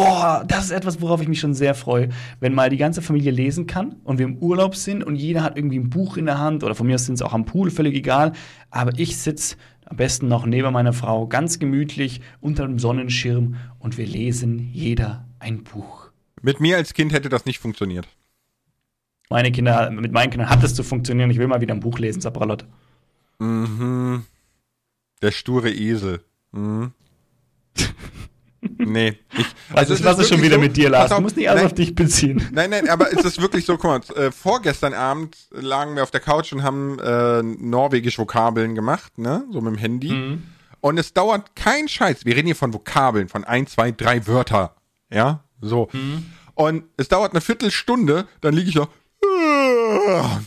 [0.00, 2.08] Boah, das ist etwas, worauf ich mich schon sehr freue.
[2.40, 5.58] Wenn mal die ganze Familie lesen kann und wir im Urlaub sind und jeder hat
[5.58, 7.70] irgendwie ein Buch in der Hand oder von mir aus sind es auch am Pool,
[7.70, 8.32] völlig egal.
[8.70, 13.98] Aber ich sitze am besten noch neben meiner Frau ganz gemütlich unter dem Sonnenschirm und
[13.98, 16.10] wir lesen jeder ein Buch.
[16.40, 18.08] Mit mir als Kind hätte das nicht funktioniert.
[19.28, 21.30] Meine Kinder, mit meinen Kindern hat es zu funktionieren.
[21.30, 22.64] Ich will mal wieder ein Buch lesen, Sabralot.
[23.38, 24.24] Mhm.
[25.20, 26.24] Der sture Esel.
[26.52, 26.92] Mhm.
[28.78, 29.18] nee.
[29.36, 31.10] Ich, Also, es was ist schon wirklich wieder so- mit dir, Lars?
[31.10, 32.48] Du auf, musst nicht alles nein, auf dich beziehen.
[32.52, 36.10] Nein, nein, aber es ist wirklich so, guck mal, äh, vorgestern Abend lagen wir auf
[36.10, 40.10] der Couch und haben äh, norwegisch Vokabeln gemacht, ne, so mit dem Handy.
[40.12, 40.42] Mhm.
[40.80, 42.24] Und es dauert kein Scheiß.
[42.24, 44.74] Wir reden hier von Vokabeln, von ein, zwei, drei Wörter.
[45.12, 45.88] Ja, so.
[45.92, 46.26] Mhm.
[46.54, 48.88] Und es dauert eine Viertelstunde, dann liege ich da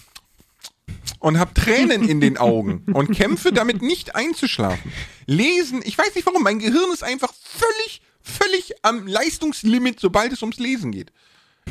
[1.20, 4.92] und habe Tränen in den Augen und kämpfe damit nicht einzuschlafen.
[5.26, 10.42] Lesen, ich weiß nicht warum, mein Gehirn ist einfach völlig, völlig am Leistungslimit, sobald es
[10.42, 11.12] ums Lesen geht.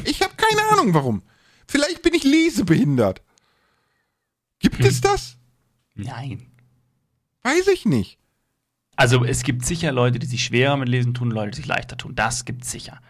[0.05, 1.23] Ich habe keine Ahnung warum.
[1.67, 3.23] Vielleicht bin ich lesebehindert.
[4.59, 4.87] Gibt hm.
[4.87, 5.37] es das?
[5.95, 6.51] Nein.
[7.43, 8.19] Weiß ich nicht.
[8.97, 11.97] Also es gibt sicher Leute, die sich schwerer mit Lesen tun, Leute, die sich leichter
[11.97, 12.15] tun.
[12.15, 13.01] Das gibt es sicher.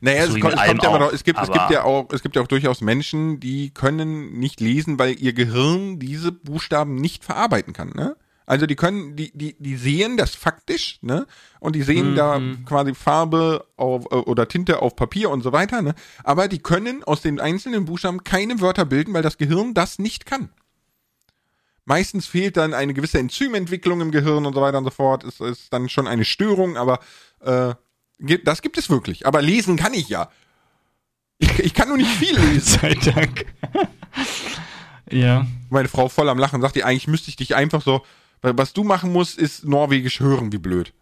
[0.00, 2.22] Naja, so es, kommt, es kommt ja doch, es gibt, es gibt ja auch, es
[2.22, 7.24] gibt ja auch durchaus Menschen, die können nicht lesen, weil ihr Gehirn diese Buchstaben nicht
[7.24, 8.16] verarbeiten kann, ne?
[8.46, 11.26] Also die können, die, die, die sehen das faktisch, ne?
[11.60, 12.16] Und die sehen mhm.
[12.16, 15.94] da quasi Farbe auf, äh, oder Tinte auf Papier und so weiter, ne?
[16.24, 20.24] Aber die können aus den einzelnen Buchstaben keine Wörter bilden, weil das Gehirn das nicht
[20.24, 20.48] kann.
[21.84, 25.24] Meistens fehlt dann eine gewisse Enzymentwicklung im Gehirn und so weiter und so fort.
[25.24, 27.00] Es ist dann schon eine Störung, aber
[27.40, 27.74] äh,
[28.18, 29.26] das gibt es wirklich.
[29.26, 30.30] Aber lesen kann ich ja.
[31.38, 32.60] Ich, ich kann nur nicht viel lesen.
[32.80, 33.46] Sei Dank.
[35.10, 35.46] ja.
[35.70, 38.04] Meine Frau voll am Lachen sagt, die eigentlich müsste ich dich einfach so,
[38.42, 40.92] was du machen musst, ist Norwegisch hören, wie blöd.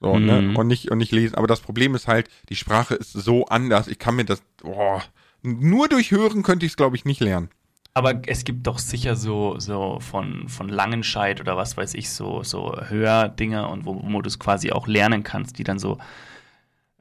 [0.00, 0.42] So, ne?
[0.42, 0.52] mhm.
[0.52, 0.58] ne?
[0.58, 1.36] Und nicht, und nicht lesen.
[1.36, 3.86] Aber das Problem ist halt, die Sprache ist so anders.
[3.86, 5.02] Ich kann mir das, boah,
[5.42, 7.50] nur durch Hören könnte ich es, glaube ich, nicht lernen.
[7.94, 12.42] Aber es gibt doch sicher so, so von, von Langenscheid oder was weiß ich, so,
[12.42, 15.98] so Hördinger und wo, wo du es quasi auch lernen kannst, die dann so,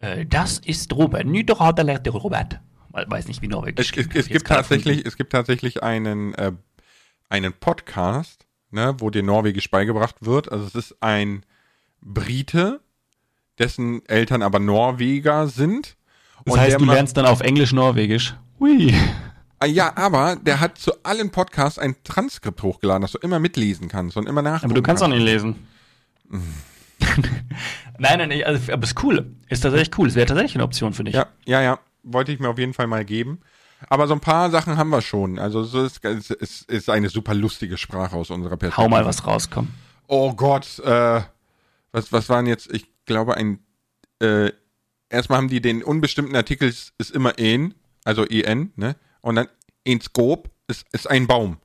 [0.01, 2.59] äh, das ist Robert, Niederhader lernt der Robert.
[2.91, 3.93] Weiß nicht, wie Norwegisch.
[3.95, 6.51] Es, es, es gibt tatsächlich, es gibt tatsächlich einen, äh,
[7.29, 10.51] einen Podcast, ne, wo dir Norwegisch beigebracht wird.
[10.51, 11.45] Also es ist ein
[12.01, 12.81] Brite,
[13.59, 15.95] dessen Eltern aber Norweger sind.
[16.43, 18.35] Das heißt, du lernst dann auf Englisch Norwegisch.
[18.59, 18.93] Hui.
[19.61, 23.89] Ah, ja, aber der hat zu allen Podcasts ein Transkript hochgeladen, dass du immer mitlesen
[23.89, 25.67] kannst und immer nachgucken Aber du kannst auch nicht lesen.
[27.99, 29.35] nein, nein, nein, also, aber es ist cool.
[29.49, 30.07] Ist tatsächlich cool.
[30.07, 31.13] Es wäre tatsächlich eine Option für dich.
[31.13, 31.79] Ja, ja, ja.
[32.01, 33.41] Wollte ich mir auf jeden Fall mal geben.
[33.87, 35.37] Aber so ein paar Sachen haben wir schon.
[35.37, 38.83] Also es ist, es ist eine super lustige Sprache aus unserer Perspektive.
[38.83, 39.71] Hau mal was rauskommen.
[40.07, 41.21] Oh Gott, äh,
[41.91, 43.59] was, was waren jetzt, ich glaube, ein,
[44.23, 44.51] äh,
[45.07, 48.95] erstmal haben die den unbestimmten Artikel ist immer en, also en, ne?
[49.21, 49.47] Und dann
[49.83, 51.57] in Scope ist, ist ein Baum.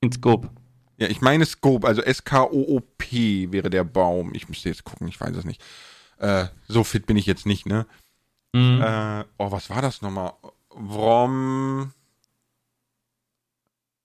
[0.00, 0.50] In Scope.
[0.98, 4.34] Ja, ich meine Scope, also S-K-O-O-P wäre der Baum.
[4.34, 5.62] Ich müsste jetzt gucken, ich weiß es nicht.
[6.18, 7.86] Äh, so fit bin ich jetzt nicht, ne?
[8.54, 8.80] Mhm.
[8.82, 10.32] Äh, oh, was war das nochmal?
[10.70, 11.92] Wrom.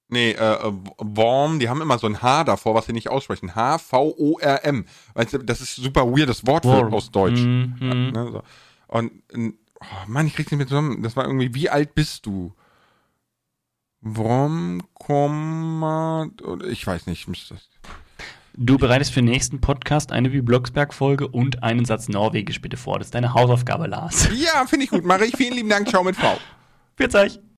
[0.10, 3.56] Nee, äh, Worm, die haben immer so ein H davor, was sie nicht aussprechen.
[3.56, 4.86] H-V-O-R-M.
[5.14, 7.40] Weißt du, das ist super weirdes Wort für, aus Deutsch.
[7.40, 7.78] Mhm.
[7.80, 8.44] Ja, ne, so.
[8.88, 9.12] Und
[9.82, 11.04] oh Mann, ich krieg's nicht mehr zusammen.
[11.04, 12.54] Das war irgendwie, wie alt bist du?
[14.02, 16.28] Wrom, Komma,
[16.70, 17.70] ich weiß nicht, ich müsste das.
[18.54, 23.00] Du bereitest für den nächsten Podcast eine wie Blocksberg-Folge und einen Satz Norwegisch bitte vor.
[23.00, 24.28] Das ist deine Hausaufgabe, Lars.
[24.36, 25.06] Ja, finde ich gut.
[25.06, 25.38] Mache ich.
[25.38, 25.88] Vielen lieben Dank.
[25.88, 26.38] Ciao mit Frau.
[26.98, 27.40] Bis euch.